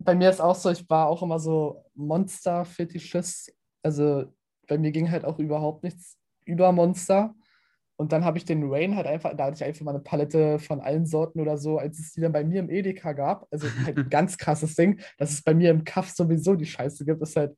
Bei 0.00 0.14
mir 0.14 0.30
ist 0.30 0.40
auch 0.40 0.54
so, 0.54 0.70
ich 0.70 0.88
war 0.88 1.08
auch 1.08 1.22
immer 1.24 1.40
so 1.40 1.84
Monster-Fetischist. 1.94 3.52
Also 3.88 4.30
bei 4.66 4.76
mir 4.76 4.92
ging 4.92 5.10
halt 5.10 5.24
auch 5.24 5.38
überhaupt 5.38 5.82
nichts 5.82 6.18
über 6.44 6.72
Monster. 6.72 7.34
Und 7.96 8.12
dann 8.12 8.22
habe 8.22 8.36
ich 8.36 8.44
den 8.44 8.70
Rain 8.70 8.94
halt 8.96 9.06
einfach, 9.06 9.34
da 9.34 9.46
hatte 9.46 9.56
ich 9.56 9.64
einfach 9.64 9.82
mal 9.86 9.92
eine 9.94 10.04
Palette 10.04 10.58
von 10.58 10.80
allen 10.80 11.06
Sorten 11.06 11.40
oder 11.40 11.56
so, 11.56 11.78
als 11.78 11.98
es 11.98 12.12
die 12.12 12.20
dann 12.20 12.32
bei 12.32 12.44
mir 12.44 12.60
im 12.60 12.68
Edeka 12.68 13.14
gab. 13.14 13.48
Also 13.50 13.66
halt 13.86 13.96
ein 13.96 14.10
ganz 14.10 14.36
krasses 14.36 14.74
Ding, 14.74 15.00
dass 15.16 15.30
es 15.32 15.42
bei 15.42 15.54
mir 15.54 15.70
im 15.70 15.84
Kaff 15.84 16.10
sowieso 16.10 16.54
die 16.54 16.66
Scheiße 16.66 17.06
gibt, 17.06 17.22
ist 17.22 17.34
halt, 17.36 17.56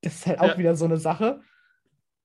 das 0.00 0.14
ist 0.14 0.26
halt 0.26 0.40
auch 0.40 0.48
Ja. 0.48 0.58
wieder 0.58 0.74
so 0.74 0.86
eine 0.86 0.96
Sache. 0.96 1.42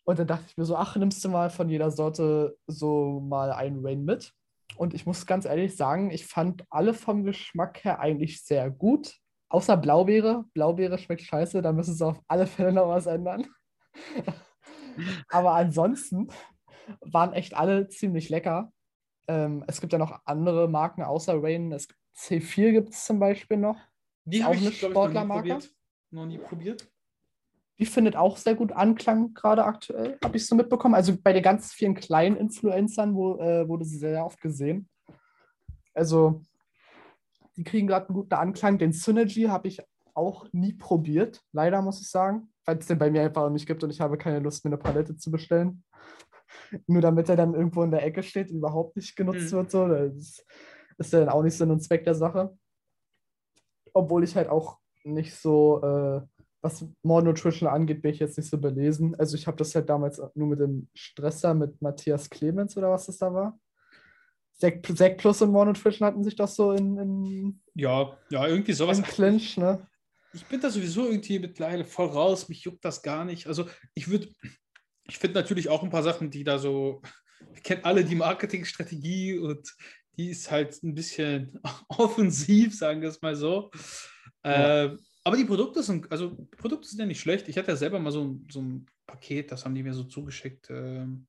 Und 0.05 0.19
dann 0.19 0.27
dachte 0.27 0.45
ich 0.47 0.55
mir 0.55 0.63
so, 0.63 0.77
ach, 0.77 0.95
nimmst 0.95 1.23
du 1.25 1.29
mal 1.29 1.49
von 1.49 1.67
jeder 1.67 1.91
Sorte 1.91 2.57
so 2.65 3.19
mal 3.19 3.51
einen 3.51 3.85
Rain 3.85 4.05
mit. 4.05 4.31
Und 4.77 4.93
ich 4.93 5.05
muss 5.05 5.25
ganz 5.25 5.43
ehrlich 5.43 5.75
sagen, 5.75 6.11
ich 6.11 6.25
fand 6.25 6.63
alle 6.69 6.93
vom 6.93 7.25
Geschmack 7.25 7.83
her 7.83 7.99
eigentlich 7.99 8.41
sehr 8.41 8.71
gut. 8.71 9.19
Außer 9.53 9.77
Blaubeere. 9.77 10.45
Blaubeere 10.55 10.97
schmeckt 10.97 11.21
scheiße, 11.21 11.61
da 11.61 11.71
müssen 11.71 11.93
sie 11.93 12.03
auf 12.03 12.19
alle 12.27 12.47
Fälle 12.47 12.73
noch 12.73 12.87
was 12.87 13.05
ändern. 13.05 13.45
Aber 15.29 15.53
ansonsten 15.53 16.29
waren 17.01 17.33
echt 17.33 17.53
alle 17.55 17.87
ziemlich 17.87 18.29
lecker. 18.29 18.73
Ähm, 19.27 19.63
es 19.67 19.79
gibt 19.79 19.93
ja 19.93 19.99
noch 19.99 20.21
andere 20.25 20.67
Marken 20.67 21.03
außer 21.03 21.35
Rain. 21.39 21.71
Es 21.71 21.87
gibt 21.87 21.99
C4 22.17 22.71
gibt 22.71 22.89
es 22.89 23.05
zum 23.05 23.19
Beispiel 23.19 23.57
noch. 23.57 23.77
Die 24.25 24.41
Auch 24.41 24.47
habe 24.47 24.57
eine 24.57 24.69
ich, 24.69 24.81
noch 24.81 24.89
nie 24.89 24.93
Sportlermarke? 24.93 25.49
probiert. 25.49 25.75
Noch 26.09 26.25
nie 26.25 26.37
probiert. 26.39 26.91
Die 27.77 27.85
findet 27.85 28.15
auch 28.15 28.37
sehr 28.37 28.55
gut 28.55 28.71
Anklang 28.71 29.35
gerade 29.35 29.65
aktuell, 29.65 30.17
habe 30.23 30.35
ich 30.35 30.47
so 30.47 30.55
mitbekommen. 30.55 30.95
Also 30.95 31.15
bei 31.15 31.31
den 31.31 31.43
ganz 31.43 31.73
vielen 31.73 31.93
kleinen 31.93 32.37
Influencern 32.37 33.13
wo, 33.13 33.37
äh, 33.37 33.67
wurde 33.69 33.85
sie 33.85 33.97
sehr 33.97 34.25
oft 34.25 34.41
gesehen. 34.41 34.89
Also 35.93 36.41
die 37.57 37.63
kriegen 37.63 37.87
gerade 37.87 38.07
einen 38.07 38.15
guten 38.15 38.33
Anklang. 38.33 38.77
Den 38.77 38.93
Synergy 38.93 39.43
habe 39.43 39.67
ich 39.67 39.81
auch 40.15 40.47
nie 40.51 40.73
probiert, 40.73 41.41
leider 41.53 41.81
muss 41.81 41.99
ich 42.01 42.09
sagen, 42.09 42.51
weil 42.65 42.77
es 42.77 42.85
den 42.87 42.99
bei 42.99 43.09
mir 43.09 43.23
einfach 43.23 43.49
nicht 43.49 43.65
gibt 43.65 43.83
und 43.83 43.89
ich 43.89 43.99
habe 43.99 44.17
keine 44.17 44.39
Lust, 44.39 44.63
mir 44.63 44.69
eine 44.69 44.77
Palette 44.77 45.15
zu 45.15 45.31
bestellen. 45.31 45.83
Nur 46.87 47.01
damit 47.01 47.29
er 47.29 47.35
dann 47.35 47.55
irgendwo 47.55 47.83
in 47.83 47.91
der 47.91 48.03
Ecke 48.05 48.21
steht 48.23 48.51
und 48.51 48.57
überhaupt 48.57 48.95
nicht 48.95 49.15
genutzt 49.15 49.51
Mhm. 49.51 49.57
wird. 49.57 49.71
So. 49.71 49.87
Das 49.87 50.43
ist 50.97 51.13
ja 51.13 51.19
dann 51.21 51.29
auch 51.29 51.41
nicht 51.43 51.57
Sinn 51.57 51.71
und 51.71 51.81
Zweck 51.81 52.03
der 52.03 52.15
Sache. 52.15 52.55
Obwohl 53.93 54.23
ich 54.23 54.35
halt 54.35 54.49
auch 54.49 54.79
nicht 55.03 55.35
so, 55.35 55.81
äh, 55.83 56.21
was 56.61 56.85
More 57.01 57.23
Nutrition 57.23 57.67
angeht, 57.67 58.01
bin 58.01 58.11
ich 58.11 58.19
jetzt 58.19 58.37
nicht 58.37 58.49
so 58.49 58.57
belesen. 58.57 59.15
Also 59.19 59.35
ich 59.35 59.47
habe 59.47 59.57
das 59.57 59.75
halt 59.75 59.89
damals 59.89 60.21
nur 60.35 60.47
mit 60.47 60.59
dem 60.59 60.87
Stresser, 60.93 61.53
mit 61.53 61.81
Matthias 61.81 62.29
Clemens 62.29 62.77
oder 62.77 62.91
was 62.91 63.07
das 63.07 63.17
da 63.17 63.33
war. 63.33 63.59
Sek 64.55 65.17
Plus 65.17 65.41
und 65.41 65.51
More 65.51 65.65
Nutrition 65.65 66.05
hatten 66.05 66.23
sich 66.23 66.35
doch 66.35 66.47
so 66.47 66.71
in, 66.71 66.97
in, 66.97 67.61
Ja, 67.75 68.17
ja, 68.29 68.47
irgendwie 68.47 68.73
sowas. 68.73 68.97
im 68.99 69.03
Clinch, 69.03 69.57
ne? 69.57 69.87
Ich 70.33 70.45
bin 70.45 70.61
da 70.61 70.69
sowieso 70.69 71.05
irgendwie 71.09 71.39
mittlerweile 71.39 71.85
voll 71.85 72.07
raus. 72.07 72.49
Mich 72.49 72.63
juckt 72.63 72.83
das 72.85 73.01
gar 73.03 73.23
nicht. 73.25 73.45
Also 73.47 73.67
ich 73.93 74.07
würde, 74.09 74.29
ich 75.07 75.17
finde 75.19 75.39
natürlich 75.39 75.69
auch 75.69 75.83
ein 75.83 75.89
paar 75.91 76.01
Sachen, 76.03 76.31
die 76.31 76.43
da 76.43 76.57
so, 76.57 77.01
wir 77.51 77.61
kennen 77.61 77.83
alle 77.83 78.03
die 78.05 78.15
Marketingstrategie 78.15 79.37
und 79.37 79.75
die 80.17 80.29
ist 80.29 80.49
halt 80.49 80.81
ein 80.83 80.95
bisschen 80.95 81.59
offensiv, 81.89 82.75
sagen 82.75 83.01
wir 83.01 83.09
es 83.09 83.21
mal 83.21 83.35
so. 83.35 83.69
Ja. 84.45 84.85
Ähm, 84.85 84.99
aber 85.25 85.37
die 85.37 85.45
Produkte 85.45 85.81
sind, 85.83 86.11
also 86.11 86.35
Produkte 86.57 86.87
sind 86.87 86.99
ja 86.99 87.05
nicht 87.05 87.19
schlecht. 87.21 87.47
Ich 87.47 87.57
hatte 87.57 87.69
ja 87.71 87.77
selber 87.77 87.99
mal 87.99 88.11
so, 88.11 88.23
ein- 88.23 88.47
so 88.51 88.61
ein 88.61 88.85
Paket, 89.07 89.51
das 89.51 89.63
haben 89.65 89.75
die 89.75 89.83
mir 89.83 89.93
so 89.93 90.03
zugeschickt. 90.03 90.69
Ähm, 90.69 91.27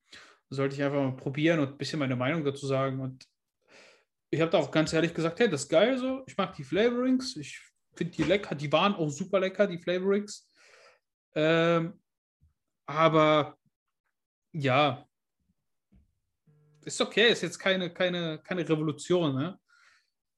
sollte 0.50 0.74
ich 0.74 0.82
einfach 0.82 1.02
mal 1.02 1.16
probieren 1.16 1.60
und 1.60 1.70
ein 1.70 1.78
bisschen 1.78 1.98
meine 1.98 2.16
Meinung 2.16 2.44
dazu 2.44 2.66
sagen. 2.66 3.00
Und 3.00 3.26
ich 4.30 4.40
habe 4.40 4.50
da 4.50 4.58
auch 4.58 4.70
ganz 4.70 4.92
ehrlich 4.92 5.14
gesagt, 5.14 5.38
hey, 5.40 5.48
das 5.48 5.62
ist 5.62 5.68
geil 5.68 5.98
so. 5.98 6.22
Ich 6.26 6.36
mag 6.36 6.54
die 6.54 6.64
Flavorings. 6.64 7.36
Ich 7.36 7.60
finde 7.94 8.12
die 8.12 8.24
lecker. 8.24 8.54
Die 8.54 8.70
waren 8.72 8.94
auch 8.94 9.10
super 9.10 9.40
lecker, 9.40 9.66
die 9.66 9.78
Flavorings. 9.78 10.48
Ähm, 11.34 12.00
aber 12.86 13.56
ja, 14.52 15.06
ist 16.84 17.00
okay. 17.00 17.28
Ist 17.28 17.42
jetzt 17.42 17.58
keine, 17.58 17.92
keine, 17.92 18.38
keine 18.38 18.68
Revolution, 18.68 19.34
ne? 19.34 19.58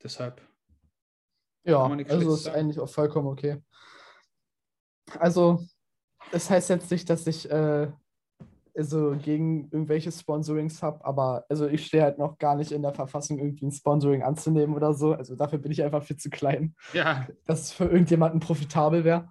Deshalb. 0.02 0.40
Ja, 1.64 1.82
also 1.84 2.34
ist 2.34 2.44
sagen. 2.44 2.56
eigentlich 2.56 2.78
auch 2.78 2.88
vollkommen 2.88 3.26
okay. 3.26 3.60
Also, 5.18 5.66
es 6.30 6.48
heißt 6.48 6.70
jetzt 6.70 6.90
nicht, 6.90 7.10
dass 7.10 7.26
ich 7.26 7.50
äh, 7.50 7.90
so 8.78 9.16
gegen 9.22 9.64
irgendwelche 9.70 10.12
Sponsorings 10.12 10.82
habe, 10.82 11.04
aber 11.04 11.44
also 11.48 11.66
ich 11.66 11.86
stehe 11.86 12.02
halt 12.02 12.18
noch 12.18 12.36
gar 12.38 12.56
nicht 12.56 12.72
in 12.72 12.82
der 12.82 12.92
Verfassung, 12.92 13.38
irgendwie 13.38 13.66
ein 13.66 13.72
Sponsoring 13.72 14.22
anzunehmen 14.22 14.74
oder 14.76 14.92
so. 14.94 15.14
Also 15.14 15.34
dafür 15.36 15.58
bin 15.58 15.72
ich 15.72 15.82
einfach 15.82 16.02
viel 16.02 16.16
zu 16.16 16.28
klein, 16.30 16.74
Ja, 16.92 17.26
dass 17.46 17.62
es 17.62 17.72
für 17.72 17.84
irgendjemanden 17.84 18.40
profitabel 18.40 19.04
wäre. 19.04 19.28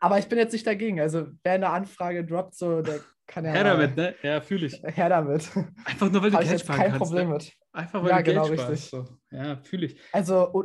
Aber 0.00 0.18
ich 0.18 0.28
bin 0.28 0.38
jetzt 0.38 0.52
nicht 0.52 0.66
dagegen. 0.66 1.00
Also, 1.00 1.26
wer 1.42 1.54
eine 1.54 1.70
Anfrage 1.70 2.24
droppt, 2.24 2.54
so, 2.54 2.82
der 2.82 3.00
kann 3.26 3.44
ja. 3.44 3.50
her 3.52 3.64
mal- 3.64 3.70
damit, 3.78 3.96
ne? 3.96 4.14
Ja, 4.22 4.40
fühle 4.40 4.66
ich. 4.66 4.80
Her 4.82 5.08
damit. 5.08 5.50
Einfach 5.84 6.10
nur, 6.10 6.22
weil 6.22 6.30
du 6.30 6.36
ich 6.36 6.40
Geld 6.40 6.50
jetzt 6.52 6.60
sparen 6.62 6.78
kein 6.80 6.90
kannst. 6.92 7.04
Problem 7.04 7.28
ne? 7.28 7.34
mit. 7.34 7.52
Einfach 7.72 8.02
weil 8.02 8.10
Ja, 8.10 8.16
du 8.18 8.22
Geld 8.24 8.36
genau, 8.36 8.46
sparst. 8.46 8.70
richtig. 8.70 8.90
So. 8.90 9.06
Ja, 9.30 9.56
fühle 9.64 9.86
ich. 9.86 10.00
Also 10.12 10.64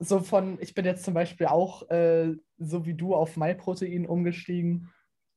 so 0.00 0.18
von, 0.18 0.58
ich 0.60 0.74
bin 0.74 0.84
jetzt 0.84 1.04
zum 1.04 1.14
Beispiel 1.14 1.46
auch 1.46 1.88
äh, 1.90 2.34
so 2.58 2.84
wie 2.84 2.94
du 2.94 3.14
auf 3.14 3.36
MyProtein 3.36 4.04
umgestiegen. 4.06 4.90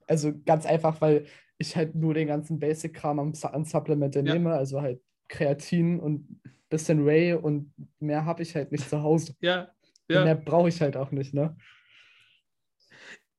Also 0.07 0.33
ganz 0.43 0.65
einfach, 0.65 0.99
weil 1.01 1.27
ich 1.57 1.75
halt 1.75 1.95
nur 1.95 2.13
den 2.13 2.27
ganzen 2.27 2.59
Basic-Kram 2.59 3.19
am 3.19 3.33
Su- 3.33 3.47
an 3.47 3.65
Supplemente 3.65 4.19
Ja. 4.19 4.33
nehme, 4.33 4.53
also 4.53 4.81
halt 4.81 5.01
Kreatin 5.27 5.99
und 5.99 6.41
bisschen 6.69 7.05
Whey 7.05 7.33
und 7.33 7.73
mehr 7.99 8.25
habe 8.25 8.43
ich 8.43 8.55
halt 8.55 8.71
nicht 8.71 8.89
zu 8.89 9.01
Hause. 9.01 9.35
Ja, 9.39 9.71
Und 10.07 10.15
ja. 10.15 10.23
mehr 10.23 10.35
brauche 10.35 10.69
ich 10.69 10.81
halt 10.81 10.97
auch 10.97 11.11
nicht, 11.11 11.33
ne? 11.33 11.55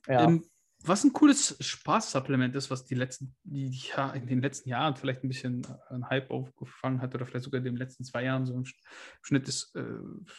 Ja. 0.08 0.24
Ähm, 0.24 0.44
was 0.84 1.02
ein 1.04 1.12
cooles 1.12 1.56
Spaßsupplement 1.58 2.54
ist, 2.54 2.70
was 2.70 2.84
die 2.84 2.94
letzten, 2.94 3.34
die, 3.42 3.70
ja 3.96 4.12
in 4.12 4.26
den 4.26 4.40
letzten 4.40 4.68
Jahren 4.68 4.94
vielleicht 4.94 5.24
ein 5.24 5.28
bisschen 5.28 5.62
äh, 5.64 5.92
einen 5.94 6.08
Hype 6.08 6.30
aufgefangen 6.30 7.00
hat 7.00 7.14
oder 7.14 7.26
vielleicht 7.26 7.44
sogar 7.44 7.58
in 7.58 7.64
den 7.64 7.76
letzten 7.76 8.04
zwei 8.04 8.22
Jahren 8.24 8.46
so 8.46 8.54
im 8.54 8.62
Sch- 8.62 8.76
Schnitt 9.22 9.48
ist, 9.48 9.74
äh, 9.74 9.84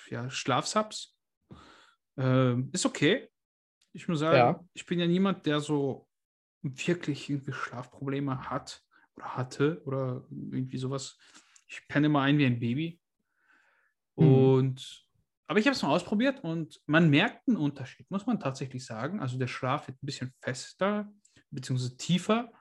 ja, 0.09 0.29
Schlafsubs. 0.29 1.17
Ähm, 2.17 2.69
ist 2.71 2.85
okay. 2.85 3.27
Ich 3.93 4.07
muss 4.07 4.19
sagen, 4.19 4.37
Ja. 4.37 4.65
ich 4.73 4.85
bin 4.85 4.99
ja 4.99 5.07
niemand, 5.07 5.45
der 5.45 5.59
so 5.59 6.06
wirklich 6.75 7.29
irgendwie 7.29 7.53
Schlafprobleme 7.53 8.49
hat 8.49 8.83
oder 9.15 9.35
hatte 9.35 9.81
oder 9.85 10.25
irgendwie 10.29 10.77
sowas. 10.77 11.17
Ich 11.67 11.87
penne 11.87 12.07
immer 12.07 12.21
ein 12.21 12.37
wie 12.37 12.45
ein 12.45 12.59
Baby. 12.59 12.99
Mhm. 14.15 14.27
Und 14.27 15.07
aber 15.47 15.59
ich 15.59 15.65
habe 15.65 15.75
es 15.75 15.81
mal 15.81 15.89
ausprobiert 15.89 16.43
und 16.43 16.81
man 16.87 17.09
merkt 17.09 17.47
einen 17.47 17.55
Unterschied, 17.57 18.09
muss 18.11 18.25
man 18.25 18.39
tatsächlich 18.39 18.85
sagen. 18.85 19.21
Also 19.21 19.37
der 19.37 19.47
Schlaf 19.47 19.87
wird 19.87 20.01
ein 20.03 20.05
bisschen 20.05 20.33
fester, 20.41 21.09
beziehungsweise 21.51 21.95
tiefer. 21.95 22.51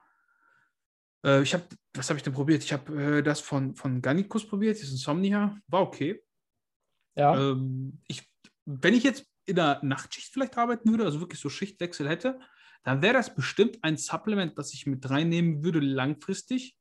Äh, 1.24 1.42
ich 1.42 1.52
habe, 1.52 1.64
was 1.94 2.08
habe 2.08 2.18
ich 2.18 2.22
denn 2.22 2.32
probiert? 2.32 2.62
Ich 2.62 2.72
habe 2.72 3.18
äh, 3.18 3.22
das 3.24 3.40
von, 3.40 3.74
von 3.74 4.00
Gannicus 4.00 4.46
probiert, 4.46 4.80
das 4.80 4.90
Insomnia, 4.90 5.58
war 5.66 5.82
okay. 5.82 6.22
ja. 7.16 7.36
Ähm, 7.36 8.00
ich, 8.06 8.30
wenn 8.64 8.94
ich 8.94 9.02
jetzt 9.02 9.26
in 9.46 9.56
der 9.56 9.80
Nachtschicht 9.82 10.32
vielleicht 10.32 10.56
arbeiten 10.56 10.88
würde, 10.90 11.04
also 11.04 11.20
wirklich 11.20 11.40
so 11.40 11.48
Schichtwechsel 11.48 12.08
hätte, 12.08 12.38
dann 12.86 13.02
wäre 13.02 13.14
das 13.14 13.34
bestimmt 13.34 13.78
ein 13.82 13.96
Supplement, 13.96 14.56
das 14.56 14.72
ich 14.72 14.86
mit 14.86 15.10
reinnehmen 15.10 15.64
würde 15.64 15.80
langfristig. 15.80 16.76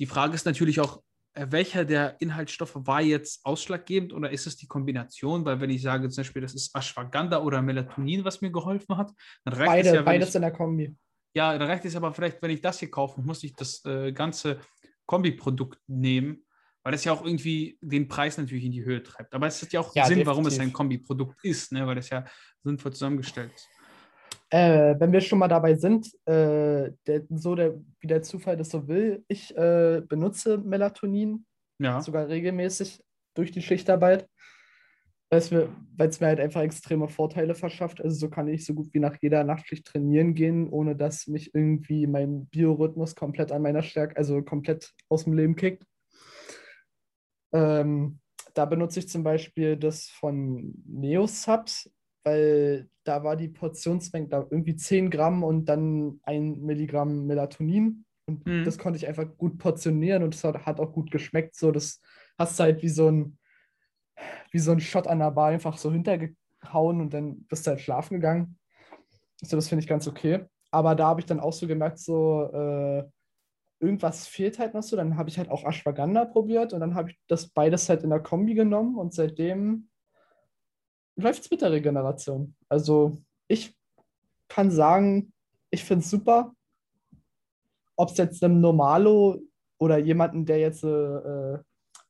Die 0.00 0.06
Frage 0.06 0.34
ist 0.34 0.44
natürlich 0.44 0.80
auch, 0.80 1.04
äh, 1.34 1.46
welcher 1.50 1.84
der 1.84 2.20
Inhaltsstoffe 2.20 2.74
war 2.74 3.00
jetzt 3.00 3.46
ausschlaggebend 3.46 4.12
oder 4.12 4.32
ist 4.32 4.48
es 4.48 4.56
die 4.56 4.66
Kombination? 4.66 5.44
Weil 5.44 5.60
wenn 5.60 5.70
ich 5.70 5.82
sage 5.82 6.08
zum 6.08 6.22
Beispiel, 6.22 6.42
das 6.42 6.52
ist 6.54 6.74
Ashwagandha 6.74 7.38
oder 7.38 7.62
Melatonin, 7.62 8.24
was 8.24 8.40
mir 8.40 8.50
geholfen 8.50 8.96
hat, 8.96 9.12
dann 9.44 9.54
reicht 9.54 9.68
Beide, 9.68 9.88
es 9.90 9.94
ja, 9.94 10.02
beides 10.02 10.30
ich, 10.30 10.34
in 10.34 10.42
der 10.42 10.50
Kombi. 10.50 10.96
ja, 11.32 11.56
dann 11.56 11.68
reicht 11.68 11.84
es 11.84 11.94
aber 11.94 12.12
vielleicht, 12.12 12.42
wenn 12.42 12.50
ich 12.50 12.60
das 12.60 12.80
hier 12.80 12.90
kaufe, 12.90 13.20
muss 13.20 13.44
ich 13.44 13.54
das 13.54 13.84
äh, 13.84 14.10
ganze 14.10 14.58
Kombiprodukt 15.06 15.78
nehmen, 15.86 16.44
weil 16.82 16.90
das 16.90 17.04
ja 17.04 17.12
auch 17.12 17.24
irgendwie 17.24 17.78
den 17.80 18.08
Preis 18.08 18.36
natürlich 18.36 18.64
in 18.64 18.72
die 18.72 18.84
Höhe 18.84 19.00
treibt. 19.00 19.32
Aber 19.32 19.46
es 19.46 19.62
hat 19.62 19.72
ja 19.72 19.78
auch 19.78 19.94
Ja, 19.94 20.06
Sinn, 20.06 20.26
warum 20.26 20.44
es 20.46 20.54
ein 20.54 20.72
definitiv. 20.72 20.76
Kombiprodukt 20.76 21.44
ist, 21.44 21.70
ne? 21.70 21.86
weil 21.86 21.94
das 21.94 22.10
ja 22.10 22.24
sinnvoll 22.64 22.92
zusammengestellt 22.92 23.52
ist. 23.54 23.68
Äh, 24.50 24.94
wenn 24.98 25.12
wir 25.12 25.20
schon 25.20 25.38
mal 25.38 25.48
dabei 25.48 25.74
sind, 25.74 26.06
äh, 26.26 26.90
der, 27.06 27.22
so 27.30 27.54
der, 27.54 27.74
wie 28.00 28.06
der 28.06 28.22
Zufall 28.22 28.56
das 28.56 28.70
so 28.70 28.88
will, 28.88 29.24
ich 29.28 29.54
äh, 29.56 30.00
benutze 30.08 30.58
Melatonin 30.58 31.44
Ja, 31.78 32.00
sogar 32.00 32.28
regelmäßig 32.28 33.02
durch 33.34 33.52
die 33.52 33.62
Schichtarbeit. 33.62 34.26
weil 35.30 35.40
es 35.40 35.50
mir, 35.50 35.68
weil's 35.96 36.20
mir 36.20 36.28
halt 36.28 36.40
einfach 36.40 36.62
extreme 36.62 37.08
Vorteile 37.08 37.54
verschafft. 37.54 38.00
Also 38.00 38.16
so 38.16 38.30
kann 38.30 38.48
ich 38.48 38.64
so 38.64 38.72
gut 38.72 38.88
wie 38.94 39.00
nach 39.00 39.16
jeder 39.20 39.44
Nachtschicht 39.44 39.86
trainieren 39.86 40.34
gehen, 40.34 40.70
ohne 40.70 40.96
dass 40.96 41.26
mich 41.26 41.54
irgendwie 41.54 42.06
mein 42.06 42.46
Biorhythmus 42.46 43.14
komplett 43.14 43.52
an 43.52 43.60
meiner 43.60 43.82
Stärke, 43.82 44.16
also 44.16 44.42
komplett 44.42 44.94
aus 45.10 45.24
dem 45.24 45.34
Leben 45.34 45.54
kickt. 45.56 45.84
Ähm, 47.52 48.20
da 48.54 48.64
benutze 48.64 49.00
ich 49.00 49.08
zum 49.08 49.22
Beispiel 49.22 49.76
das 49.76 50.08
von 50.08 50.74
Neosubs, 50.86 51.90
weil 52.24 52.88
da 53.04 53.24
war 53.24 53.36
die 53.36 53.48
Portionsmenge 53.48 54.28
da 54.28 54.46
irgendwie 54.50 54.76
10 54.76 55.10
Gramm 55.10 55.42
und 55.42 55.66
dann 55.66 56.20
ein 56.24 56.60
Milligramm 56.60 57.26
Melatonin. 57.26 58.04
Und 58.26 58.46
Mhm. 58.46 58.64
das 58.64 58.76
konnte 58.78 58.98
ich 58.98 59.06
einfach 59.06 59.26
gut 59.38 59.58
portionieren 59.58 60.22
und 60.22 60.34
es 60.34 60.44
hat, 60.44 60.66
hat 60.66 60.80
auch 60.80 60.92
gut 60.92 61.10
geschmeckt. 61.10 61.54
So, 61.54 61.72
das 61.72 62.00
hast 62.38 62.58
du 62.58 62.64
halt 62.64 62.82
wie 62.82 62.88
so 62.90 63.10
ein, 63.10 63.38
wie 64.50 64.58
so 64.58 64.72
ein 64.72 64.80
Shot 64.80 65.06
an 65.06 65.20
der 65.20 65.30
Bar 65.30 65.48
einfach 65.48 65.78
so 65.78 65.90
hintergehauen 65.90 67.00
und 67.00 67.14
dann 67.14 67.44
bist 67.44 67.66
du 67.66 67.70
halt 67.70 67.80
schlafen 67.80 68.14
gegangen. 68.14 68.58
Also 69.40 69.56
das 69.56 69.68
finde 69.68 69.82
ich 69.82 69.88
ganz 69.88 70.06
okay. 70.06 70.44
Aber 70.70 70.94
da 70.94 71.06
habe 71.06 71.20
ich 71.20 71.26
dann 71.26 71.40
auch 71.40 71.52
so 71.54 71.66
gemerkt, 71.66 71.98
so 71.98 72.50
äh, 72.52 73.04
irgendwas 73.80 74.26
fehlt 74.26 74.58
halt 74.58 74.74
noch 74.74 74.82
so. 74.82 74.96
Dann 74.96 75.16
habe 75.16 75.30
ich 75.30 75.38
halt 75.38 75.50
auch 75.50 75.64
Ashwagandha 75.64 76.26
probiert 76.26 76.72
und 76.74 76.80
dann 76.80 76.94
habe 76.94 77.10
ich 77.10 77.18
das 77.28 77.48
beides 77.48 77.88
halt 77.88 78.02
in 78.02 78.10
der 78.10 78.20
Kombi 78.20 78.54
genommen 78.54 78.96
und 78.98 79.14
seitdem 79.14 79.88
läuft 81.18 81.44
es 81.44 81.50
mit 81.50 81.62
der 81.62 81.72
Regeneration. 81.72 82.54
Also 82.68 83.18
ich 83.48 83.76
kann 84.48 84.70
sagen, 84.70 85.32
ich 85.70 85.84
finde 85.84 86.04
es 86.04 86.10
super. 86.10 86.54
Ob 87.96 88.10
es 88.10 88.16
jetzt 88.16 88.42
einem 88.42 88.60
Normalo 88.60 89.42
oder 89.78 89.98
jemanden, 89.98 90.46
der 90.46 90.58
jetzt, 90.58 90.84
äh, 90.84 90.88
äh, 90.88 91.58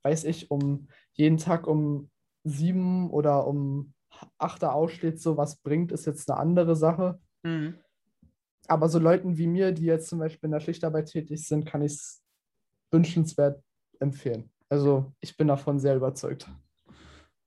weiß 0.03 0.25
ich, 0.25 0.51
um 0.51 0.89
jeden 1.15 1.39
Tag 1.39 1.67
um 1.67 2.11
sieben 2.45 3.11
oder 3.11 3.47
um 3.47 3.95
acht 4.39 4.63
Uhr 4.63 4.73
aufsteht, 4.73 5.21
so 5.21 5.37
was 5.37 5.57
bringt, 5.57 5.93
ist 5.93 6.07
jetzt 6.07 6.31
eine 6.31 6.39
andere 6.39 6.77
Sache. 6.77 7.19
Mhm. 7.43 7.79
Aber 8.67 8.89
so 8.89 8.99
Leuten 8.99 9.39
wie 9.39 9.47
mir, 9.47 9.73
die 9.73 9.87
jetzt 9.87 10.09
zum 10.09 10.19
Beispiel 10.19 10.49
in 10.49 10.53
der 10.53 10.61
Schichtarbeit 10.61 11.07
tätig 11.07 11.47
sind, 11.47 11.65
kann 11.65 11.83
ich 11.83 11.93
es 11.93 12.23
wünschenswert 12.91 13.63
empfehlen. 13.99 14.51
Also 14.69 15.13
ich 15.21 15.37
bin 15.37 15.49
davon 15.49 15.79
sehr 15.79 15.97
überzeugt. 15.97 16.49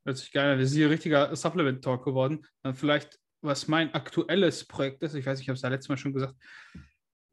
Hört 0.06 0.18
sich 0.18 0.32
geil 0.32 0.52
an. 0.52 0.60
Das 0.60 0.70
ist 0.70 0.76
hier 0.76 0.88
ein 0.88 0.92
richtiger 0.92 1.36
Supplement-Talk 1.36 2.04
geworden. 2.04 2.46
Dann 2.64 2.76
vielleicht, 2.76 3.20
was 3.42 3.68
mein 3.68 3.94
aktuelles 3.94 4.66
Projekt 4.66 5.04
ist, 5.04 5.14
ich 5.14 5.26
weiß 5.26 5.40
ich 5.40 5.48
habe 5.48 5.56
es 5.56 5.62
da 5.62 5.68
letztes 5.68 5.90
Mal 5.90 5.98
schon 5.98 6.14
gesagt, 6.14 6.36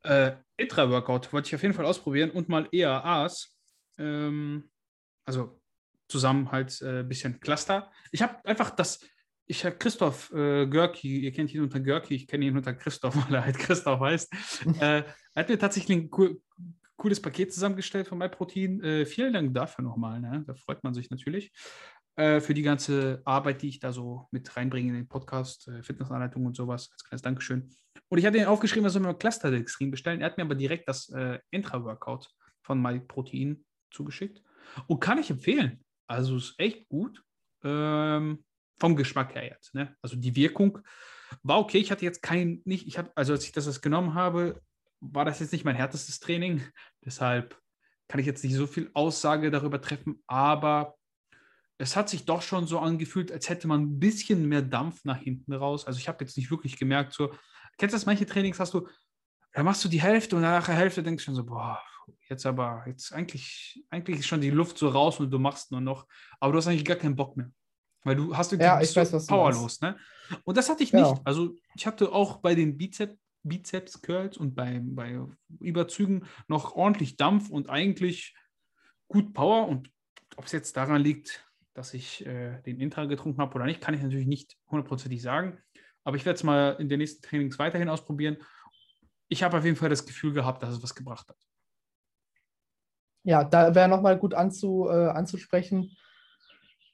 äh, 0.03 0.33
Intra-Workout 0.57 1.33
wollte 1.33 1.49
ich 1.49 1.55
auf 1.55 1.63
jeden 1.63 1.75
Fall 1.75 1.87
ausprobieren 1.87 2.31
und 2.31 2.49
mal 2.49 2.69
EAAs. 2.73 3.57
Ähm, 3.99 4.71
also 5.25 5.61
zusammen 6.09 6.51
halt 6.51 6.81
ein 6.83 7.01
äh, 7.01 7.03
bisschen 7.05 7.41
Cluster. 7.41 7.91
Ich 8.13 8.23
habe 8.23 8.45
einfach 8.45 8.71
das, 8.71 9.05
ich 9.47 9.65
habe 9.65 9.77
Christoph 9.77 10.33
äh, 10.33 10.67
Görki, 10.67 11.21
ihr 11.21 11.33
kennt 11.33 11.53
ihn 11.53 11.63
unter 11.63 11.81
Görki, 11.81 12.15
ich 12.15 12.27
kenne 12.27 12.47
ihn 12.47 12.57
unter 12.57 12.75
Christoph, 12.75 13.15
weil 13.27 13.35
er 13.35 13.45
halt 13.45 13.59
Christoph 13.59 14.01
heißt. 14.01 14.33
äh, 14.81 15.03
er 15.03 15.15
hat 15.35 15.49
mir 15.49 15.59
tatsächlich 15.59 15.99
ein 15.99 16.11
cool, 16.17 16.41
cooles 16.97 17.21
Paket 17.21 17.53
zusammengestellt 17.53 18.09
von 18.09 18.19
MyProtein. 18.19 18.83
Äh, 18.83 19.07
vielen 19.07 19.33
Dank 19.33 19.55
dafür 19.55 19.85
nochmal. 19.85 20.21
Ne? 20.21 20.45
Da 20.47 20.55
freut 20.55 20.83
man 20.83 20.95
sich 20.95 21.11
natürlich 21.11 21.53
äh, 22.19 22.41
für 22.41 22.53
die 22.53 22.63
ganze 22.63 23.23
Arbeit, 23.25 23.63
die 23.63 23.69
ich 23.69 23.79
da 23.79 23.93
so 23.93 24.27
mit 24.33 24.57
reinbringe 24.57 24.89
in 24.89 24.97
den 24.97 25.09
Podcast, 25.09 25.69
äh, 25.69 25.85
Fitnessanleitung 25.85 26.45
und 26.45 26.57
sowas. 26.57 26.91
Als 26.93 27.05
kleines 27.05 27.23
Dankeschön. 27.23 27.71
Und 28.09 28.19
ich 28.19 28.27
hatte 28.27 28.39
ihn 28.39 28.47
aufgeschrieben, 28.47 28.87
er 28.87 28.91
soll 28.91 29.03
mir 29.03 29.15
Cluster 29.15 29.53
Dextrin 29.53 29.93
bestellen. 29.93 30.21
Er 30.21 30.27
hat 30.27 30.37
mir 30.37 30.43
aber 30.43 30.57
direkt 30.57 30.89
das 30.89 31.11
äh, 31.11 31.39
Intra-Workout 31.53 32.29
von 32.63 32.83
MyProtein 32.83 33.65
zugeschickt. 33.93 34.43
Und 34.89 34.99
kann 34.99 35.19
ich 35.19 35.31
empfehlen. 35.31 35.85
Also 36.09 36.37
ist 36.37 36.55
echt 36.59 36.89
gut. 36.89 37.23
Ähm, 37.63 38.45
vom 38.81 38.97
Geschmack 38.97 39.37
her 39.37 39.45
jetzt. 39.45 39.77
Ne? 39.77 39.97
Also 40.03 40.17
die 40.17 40.35
Wirkung 40.35 40.81
war 41.45 41.61
okay. 41.61 41.79
Ich 41.79 41.93
hatte 41.93 42.05
jetzt 42.05 42.23
kein, 42.23 42.63
nicht, 42.65 42.89
ich 42.89 42.99
habe, 42.99 43.13
also 43.15 43.33
als 43.33 43.45
ich 43.45 43.53
das 43.53 43.67
jetzt 43.67 43.83
genommen 43.83 44.15
habe, 44.15 44.61
war 45.01 45.25
das 45.25 45.39
jetzt 45.39 45.53
nicht 45.53 45.65
mein 45.65 45.77
härtestes 45.77 46.19
Training. 46.19 46.63
Deshalb 47.05 47.57
kann 48.09 48.19
ich 48.19 48.27
jetzt 48.27 48.43
nicht 48.43 48.55
so 48.55 48.67
viel 48.67 48.91
Aussage 48.95 49.53
darüber 49.53 49.81
treffen, 49.81 50.21
aber 50.27 50.98
es 51.79 51.95
hat 51.97 52.09
sich 52.09 52.25
doch 52.25 52.43
schon 52.43 52.67
so 52.67 52.81
angefühlt, 52.81 53.31
als 53.31 53.49
hätte 53.49 53.69
man 53.69 53.83
ein 53.83 53.99
bisschen 54.01 54.49
mehr 54.49 54.63
Dampf 54.63 55.05
nach 55.05 55.19
hinten 55.19 55.53
raus. 55.53 55.87
Also 55.87 55.99
ich 55.99 56.09
habe 56.09 56.25
jetzt 56.25 56.37
nicht 56.37 56.51
wirklich 56.51 56.77
gemerkt, 56.77 57.13
so, 57.15 57.29
kennst 57.79 57.95
du 57.95 57.97
das, 57.97 58.07
manche 58.07 58.27
Trainings 58.27 58.59
hast 58.59 58.75
du, 58.75 58.89
da 59.53 59.63
machst 59.63 59.85
du 59.85 59.89
die 59.89 60.03
Hälfte 60.03 60.37
und 60.37 60.43
nach 60.43 60.67
der 60.67 60.75
Hälfte 60.75 61.03
denkst 61.03 61.25
du 61.25 61.27
schon 61.27 61.35
so, 61.37 61.45
boah, 61.45 61.81
jetzt 62.29 62.45
aber, 62.47 62.85
jetzt 62.87 63.13
eigentlich, 63.13 63.85
eigentlich 63.91 64.21
ist 64.21 64.27
schon 64.27 64.41
die 64.41 64.51
Luft 64.51 64.77
so 64.77 64.89
raus 64.89 65.21
und 65.21 65.31
du 65.31 65.39
machst 65.39 65.71
nur 65.71 65.81
noch, 65.81 66.07
aber 66.41 66.53
du 66.53 66.59
hast 66.59 66.67
eigentlich 66.67 66.85
gar 66.85 66.97
keinen 66.97 67.17
Bock 67.17 67.37
mehr. 67.37 67.51
Weil 68.05 68.17
du 68.17 68.37
hast 68.37 68.53
irgendwie 68.53 68.67
Ja, 68.67 68.81
ich 68.81 68.95
weiß, 68.95 69.13
was 69.13 69.27
du 69.27 69.35
powerlos, 69.35 69.81
ne? 69.81 69.97
Und 70.45 70.57
das 70.57 70.69
hatte 70.69 70.83
ich 70.83 70.91
Genau. 70.91 71.13
nicht. 71.13 71.27
Also 71.27 71.55
ich 71.75 71.87
hatte 71.87 72.13
auch 72.13 72.39
bei 72.39 72.55
den 72.55 72.77
Bizep, 72.77 73.17
Bizeps 73.43 74.03
Curls 74.03 74.37
und 74.37 74.55
bei, 74.55 74.81
bei 74.83 75.21
Überzügen 75.61 76.27
noch 76.49 76.75
ordentlich 76.75 77.17
Dampf 77.17 77.51
und 77.51 77.69
eigentlich 77.69 78.37
gut 79.09 79.33
Power. 79.33 79.69
Und 79.69 79.91
ob 80.37 80.47
es 80.47 80.53
jetzt 80.53 80.77
daran 80.77 81.03
liegt, 81.03 81.48
dass 81.79 81.95
ich 81.95 82.27
äh, 82.27 82.61
den 82.63 82.81
Intra 82.81 83.05
getrunken 83.05 83.41
habe 83.41 83.55
oder 83.55 83.65
nicht, 83.65 83.81
kann 83.81 83.95
ich 83.95 84.03
natürlich 84.03 84.27
nicht 84.27 84.57
hundertprozentig 84.69 85.23
sagen. 85.23 85.59
Aber 86.03 86.17
ich 86.17 86.27
werde 86.27 86.37
es 86.37 86.43
mal 86.43 86.73
in 86.81 86.89
den 86.89 86.99
nächsten 86.99 87.23
Trainings 87.23 87.59
weiterhin 87.61 87.89
ausprobieren. 87.89 88.37
Ich 89.29 89.45
habe 89.45 89.57
auf 89.57 89.65
jeden 89.65 89.77
Fall 89.77 89.89
das 89.89 90.05
Gefühl 90.05 90.33
gehabt, 90.33 90.61
dass 90.61 90.71
es 90.71 90.83
was 90.83 90.95
gebracht 90.95 91.29
hat. 91.29 91.37
Ja, 93.23 93.45
da 93.45 93.75
wäre 93.77 93.89
nochmal 93.89 94.19
gut 94.19 94.35
anzu, 94.35 94.89
äh, 94.89 95.09
anzusprechen. 95.11 95.97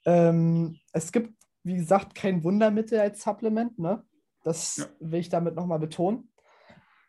Ähm, 0.05 0.79
es 0.93 1.13
gibt, 1.13 1.33
wie 1.63 1.77
gesagt, 1.77 2.15
kein 2.15 2.45
Wundermittel 2.45 3.01
als 3.01 3.23
Supplement, 3.23 3.79
ne? 3.79 4.05
Das 4.43 4.77
Ja. 4.77 4.87
will 5.01 5.21
ich 5.21 5.31
damit 5.31 5.55
nochmal 5.55 5.79
betonen. 5.79 6.31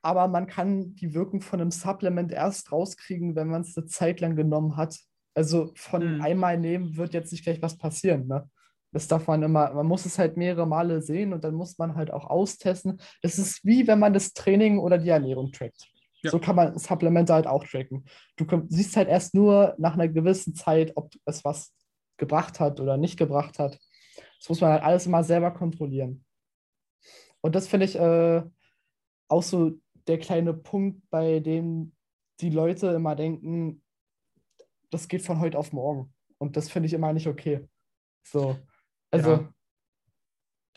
Aber 0.01 0.29
man 0.29 0.47
kann 0.47 0.95
die 0.95 1.13
Wirkung 1.13 1.41
von 1.41 1.59
einem 1.59 1.71
Supplement 1.71 2.31
erst 2.31 2.71
rauskriegen, 2.71 3.35
wenn 3.35 3.49
man 3.49 3.63
es 3.63 3.75
eine 3.75 3.88
Zeit 3.88 4.21
lang 4.21 4.38
genommen 4.38 4.77
hat. 4.77 4.97
Also 5.35 5.71
von 5.75 6.15
Mhm. 6.15 6.21
einmal 6.21 6.57
nehmen 6.57 6.95
wird 6.97 7.13
jetzt 7.13 7.31
nicht 7.31 7.43
gleich 7.43 7.61
was 7.61 7.77
passieren, 7.77 8.27
ne? 8.27 8.49
Das 8.91 9.09
darf 9.09 9.27
man 9.27 9.43
immer, 9.43 9.73
man 9.73 9.85
muss 9.87 10.05
es 10.05 10.17
halt 10.17 10.37
mehrere 10.37 10.65
Male 10.65 11.01
sehen 11.01 11.33
und 11.33 11.43
dann 11.43 11.53
muss 11.53 11.77
man 11.77 11.95
halt 11.95 12.11
auch 12.11 12.25
austesten. 12.29 13.01
Das 13.21 13.37
ist 13.37 13.63
wie 13.65 13.85
wenn 13.87 13.99
man 13.99 14.13
das 14.13 14.31
Training 14.33 14.79
oder 14.79 14.97
die 14.97 15.09
Ernährung 15.09 15.51
trackt. 15.51 15.89
Ja. 16.21 16.31
So 16.31 16.39
kann 16.39 16.55
man 16.55 16.77
Supplemente 16.79 17.33
halt 17.33 17.45
auch 17.45 17.65
tracken. 17.65 18.05
Du 18.37 18.45
komm- 18.45 18.67
siehst 18.69 18.95
halt 18.95 19.09
erst 19.09 19.35
nur 19.35 19.75
nach 19.77 19.95
einer 19.95 20.07
gewissen 20.07 20.55
Zeit, 20.55 20.93
ob 20.95 21.11
es 21.25 21.43
was 21.43 21.75
gebracht 22.17 22.61
hat 22.61 22.79
oder 22.79 22.95
nicht 22.95 23.17
gebracht 23.17 23.59
hat. 23.59 23.77
Das 24.39 24.47
muss 24.47 24.61
man 24.61 24.71
halt 24.71 24.83
alles 24.83 25.05
immer 25.05 25.23
selber 25.25 25.51
kontrollieren. 25.51 26.23
Und 27.41 27.53
das 27.53 27.67
finde 27.67 27.85
ich 27.85 27.97
äh, 27.99 28.43
auch 29.27 29.43
so 29.43 29.73
der 30.07 30.19
kleine 30.19 30.53
Punkt, 30.53 31.01
bei 31.09 31.41
dem 31.41 31.91
die 32.39 32.49
Leute 32.49 32.87
immer 32.87 33.15
denken, 33.15 33.81
das 34.95 35.08
geht 35.08 35.21
von 35.21 35.39
heute 35.39 35.58
auf 35.58 35.71
morgen. 35.73 36.13
Und 36.38 36.58
das 36.58 36.69
finde 36.69 36.88
ich 36.88 36.93
immer 36.93 37.13
nicht 37.13 37.27
okay. 37.27 37.67
So, 38.23 38.58
also 39.12 39.31
Ja. 39.31 39.53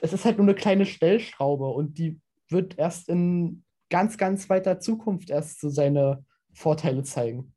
es 0.00 0.12
ist 0.12 0.24
halt 0.24 0.38
nur 0.38 0.46
eine 0.46 0.54
kleine 0.54 0.87
Stellschraube 0.87 1.66
und 1.68 1.98
die 1.98 2.20
wird 2.48 2.78
erst 2.78 3.09
in 3.09 3.64
ganz, 3.90 4.18
ganz 4.18 4.48
weiter 4.50 4.81
Zukunft 4.81 5.31
erst 5.31 5.61
so 5.61 5.68
seine 5.70 6.24
Vorteile 6.52 7.02
zeigen. 7.02 7.54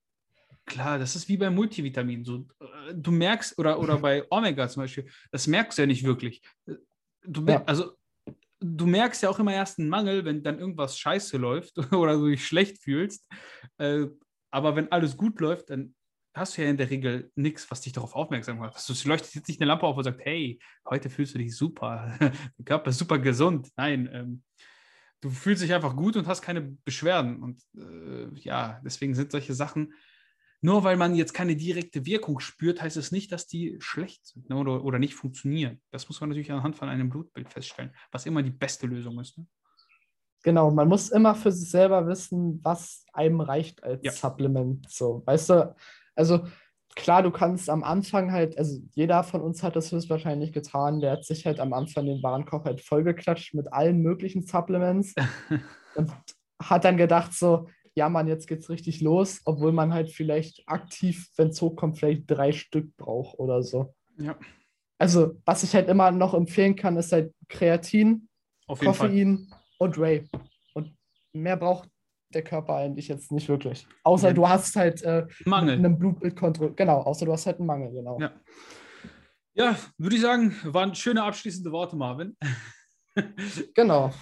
Klar, 0.66 1.00
das 1.00 1.16
ist 1.16 1.28
wie 1.28 1.38
bei 1.38 1.50
Multivitaminen. 1.50 2.24
So, 2.24 2.48
äh, 2.60 2.94
du 2.94 3.12
merkst, 3.12 3.58
oder, 3.58 3.80
oder 3.80 3.98
bei 3.98 4.24
Omega 4.30 4.68
zum 4.70 4.84
Beispiel, 4.84 5.10
das 5.32 5.48
merkst 5.48 5.78
du 5.78 5.82
ja 5.82 5.86
nicht 5.88 6.04
wirklich. 6.04 6.42
Du, 7.24 7.46
Ja. 7.46 7.64
Also, 7.66 7.92
du 8.60 8.86
merkst 8.86 9.24
ja 9.24 9.30
auch 9.30 9.40
immer 9.40 9.54
erst 9.54 9.80
einen 9.80 9.90
Mangel, 9.90 10.24
wenn 10.24 10.44
dann 10.44 10.60
irgendwas 10.60 10.98
scheiße 10.98 11.38
läuft 11.38 11.78
oder 11.94 12.14
du 12.14 12.28
dich 12.28 12.46
schlecht 12.46 12.78
fühlst. 12.78 13.28
Äh, 13.78 14.08
aber 14.52 14.76
wenn 14.76 14.92
alles 14.92 15.18
gut 15.18 15.40
läuft, 15.40 15.70
dann 15.70 15.96
hast 16.34 16.58
du 16.58 16.62
ja 16.64 16.70
in 16.70 16.78
der 16.78 16.90
Regel 16.90 17.32
nichts, 17.36 17.70
was 17.70 17.82
dich 17.82 17.94
darauf 17.94 18.16
aufmerksam 18.16 18.60
macht. 18.60 18.76
Also, 18.76 18.94
Es 18.94 19.06
leuchtet 19.06 19.36
jetzt 19.36 19.48
nicht 19.48 19.60
eine 19.60 19.68
Lampe 19.68 19.86
auf 19.86 19.98
und 19.98 20.04
sagt, 20.04 20.22
hey, 20.24 20.60
heute 20.90 21.10
fühlst 21.10 21.34
du 21.34 21.38
dich 21.40 21.56
super, 21.56 22.18
der 22.58 22.66
Körper 22.66 22.90
ist 22.90 23.00
super 23.00 23.20
gesund. 23.20 23.70
Nein, 23.76 24.10
ähm, 24.12 24.44
du 25.22 25.30
fühlst 25.30 25.64
dich 25.64 25.74
einfach 25.74 25.96
gut 25.96 26.16
und 26.16 26.28
hast 26.28 26.42
keine 26.42 26.62
Beschwerden. 26.62 27.42
Und 27.42 27.62
äh, 27.78 28.34
ja, 28.40 28.80
deswegen 28.84 29.14
sind 29.14 29.32
solche 29.32 29.54
Sachen, 29.54 29.94
nur 30.62 30.84
weil 30.84 30.96
man 30.96 31.16
jetzt 31.16 31.34
keine 31.34 31.56
direkte 31.56 32.06
Wirkung 32.06 32.40
spürt, 32.40 32.82
heißt 32.82 32.98
es 32.98 33.12
nicht, 33.12 33.32
dass 33.32 33.48
die 33.48 33.78
schlecht 33.80 34.26
sind 34.28 34.50
ne, 34.50 34.56
oder, 34.56 34.84
oder 34.84 35.00
nicht 35.00 35.16
funktionieren. 35.16 35.82
Das 35.90 36.08
muss 36.08 36.22
man 36.22 36.30
natürlich 36.30 36.52
anhand 36.52 36.76
von 36.76 36.88
einem 36.88 37.10
Blutbild 37.10 37.50
feststellen, 37.50 37.94
was 38.12 38.28
immer 38.28 38.44
die 38.44 38.52
beste 38.52 38.86
Lösung 38.86 39.20
ist. 39.20 39.38
Ne? 39.40 39.48
Genau, 40.44 40.72
man 40.72 40.88
muss 40.88 41.10
immer 41.10 41.36
für 41.36 41.52
sich 41.52 41.70
selber 41.70 42.08
wissen, 42.08 42.60
was 42.64 43.06
einem 43.14 43.42
reicht 43.42 43.84
als 43.84 44.04
Ja. 44.04 44.12
Supplement. 44.12 44.90
So, 44.90 45.24
weißt 45.26 45.50
du, 45.50 45.76
also 46.16 46.46
klar, 46.96 47.24
du 47.24 47.32
kannst 47.32 47.70
am 47.70 47.84
Anfang 47.84 48.32
halt, 48.32 48.58
also 48.58 48.80
jeder 48.94 49.24
von 49.24 49.42
uns 49.42 49.64
hat 49.64 49.76
das 49.76 49.92
höchstwahrscheinlich 49.92 50.54
getan, 50.54 51.00
der 51.00 51.12
hat 51.12 51.26
sich 51.26 51.46
halt 51.46 51.60
am 51.60 51.74
Anfang 51.74 52.06
den 52.06 52.22
Warenkorb 52.22 52.66
halt 52.66 52.82
vollgeklatscht 52.82 53.54
mit 53.54 53.72
allen 53.72 54.02
möglichen 54.02 54.44
Supplements 54.44 55.16
und 55.96 56.12
hat 56.62 56.86
dann 56.86 56.98
gedacht 56.98 57.34
so, 57.34 57.68
ja 57.96 58.10
Mann, 58.10 58.28
jetzt 58.28 58.48
geht's 58.48 58.70
richtig 58.70 59.02
los, 59.02 59.42
obwohl 59.46 59.72
man 59.72 59.94
halt 59.94 60.12
vielleicht 60.12 60.64
aktiv, 60.68 61.30
wenn 61.38 61.50
es 61.50 61.62
hochkommt, 61.62 61.98
vielleicht 61.98 62.24
drei 62.28 62.52
Stück 62.52 62.96
braucht 62.98 63.40
oder 63.40 63.64
so. 63.64 63.94
ja. 64.18 64.36
Also, 64.98 65.42
was 65.46 65.64
ich 65.64 65.74
halt 65.74 65.90
immer 65.90 66.12
noch 66.12 66.36
empfehlen 66.36 66.76
kann, 66.76 66.96
ist 66.96 67.12
halt 67.12 67.34
Kreatin, 67.50 68.30
jeden 68.68 68.78
Fall. 68.78 68.86
Koffein 68.86 69.48
und 69.80 70.00
Whey. 70.00 70.30
Und 70.76 70.96
mehr 71.34 71.58
braucht 71.58 71.90
der 72.34 72.44
Körper 72.44 72.76
eigentlich 72.76 73.08
jetzt 73.08 73.32
nicht 73.32 73.48
wirklich. 73.50 73.88
Außer 74.04 74.30
Ja. 74.30 74.34
du 74.34 74.48
hast 74.48 74.76
halt 74.76 75.02
äh, 75.04 75.26
Mangel. 75.46 75.76
einen 75.76 75.98
Blutbildkontroll. 76.00 76.74
Genau, 76.76 77.02
außer 77.02 77.26
du 77.26 77.32
hast 77.34 77.46
halt 77.46 77.58
einen 77.58 77.68
Mangel, 77.68 77.92
genau. 77.92 78.20
Ja. 78.20 78.32
Ja, 79.54 79.76
würde 79.98 80.16
ich 80.16 80.22
sagen, 80.22 80.56
waren 80.64 80.96
schöne 80.96 81.24
abschließende 81.24 81.72
Worte, 81.72 81.96
Marvin. 81.96 82.38
Genau. 83.76 84.14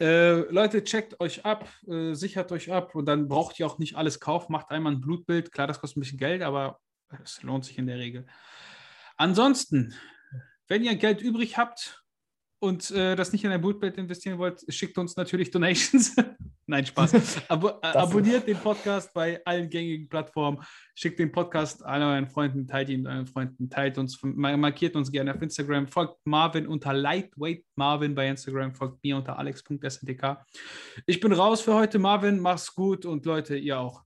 Äh, 0.00 0.40
Leute, 0.50 0.82
checkt 0.82 1.20
euch 1.20 1.44
ab, 1.44 1.68
äh, 1.86 2.14
sichert 2.14 2.50
euch 2.50 2.72
ab 2.72 2.94
und 2.96 3.06
dann 3.06 3.28
braucht 3.28 3.60
ihr 3.60 3.66
auch 3.66 3.78
nicht 3.78 3.94
alles 3.96 4.18
kaufen. 4.18 4.50
Macht 4.52 4.70
einmal 4.70 4.92
ein 4.92 5.00
Blutbild. 5.00 5.52
Klar, 5.52 5.68
das 5.68 5.80
kostet 5.80 5.98
ein 5.98 6.00
bisschen 6.00 6.18
Geld, 6.18 6.42
aber 6.42 6.80
es 7.22 7.40
lohnt 7.44 7.64
sich 7.64 7.78
in 7.78 7.86
der 7.86 7.98
Regel. 7.98 8.26
Ansonsten, 9.16 9.94
wenn 10.66 10.82
ihr 10.82 10.96
Geld 10.96 11.20
übrig 11.22 11.56
habt 11.56 12.02
und 12.58 12.90
äh, 12.90 13.14
das 13.14 13.32
nicht 13.32 13.44
in 13.44 13.52
ein 13.52 13.60
Blutbild 13.60 13.96
investieren 13.96 14.38
wollt, 14.38 14.64
schickt 14.74 14.98
uns 14.98 15.14
natürlich 15.16 15.52
Donations. 15.52 16.16
Nein, 16.66 16.86
Spaß. 16.86 17.42
Abo 17.48 17.68
abonniert 17.82 18.46
den 18.46 18.56
Podcast 18.56 19.12
bei 19.12 19.44
allen 19.44 19.68
gängigen 19.68 20.08
Plattformen. 20.08 20.62
Schickt 20.94 21.18
den 21.18 21.32
Podcast 21.32 21.84
allen 21.84 22.02
euren 22.02 22.28
Freunden, 22.28 22.66
teilt 22.66 22.88
ihn 22.88 23.06
euren 23.06 23.26
Freunden, 23.26 23.68
teilt 23.68 23.98
uns, 23.98 24.22
ma- 24.22 24.56
markiert 24.56 24.94
uns 24.94 25.10
gerne 25.10 25.34
auf 25.34 25.42
Instagram, 25.42 25.88
folgt 25.88 26.18
Marvin 26.24 26.66
unter 26.66 26.92
Lightweight 26.92 27.64
Marvin 27.74 28.14
bei 28.14 28.28
Instagram, 28.28 28.74
folgt 28.74 29.02
mir 29.02 29.16
unter 29.16 29.38
alex.sntk. 29.38 30.38
Ich 31.06 31.18
bin 31.20 31.32
raus 31.32 31.60
für 31.62 31.74
heute, 31.74 31.98
Marvin. 31.98 32.38
Mach's 32.38 32.74
gut 32.74 33.06
und 33.06 33.26
Leute, 33.26 33.56
ihr 33.56 33.80
auch. 33.80 34.02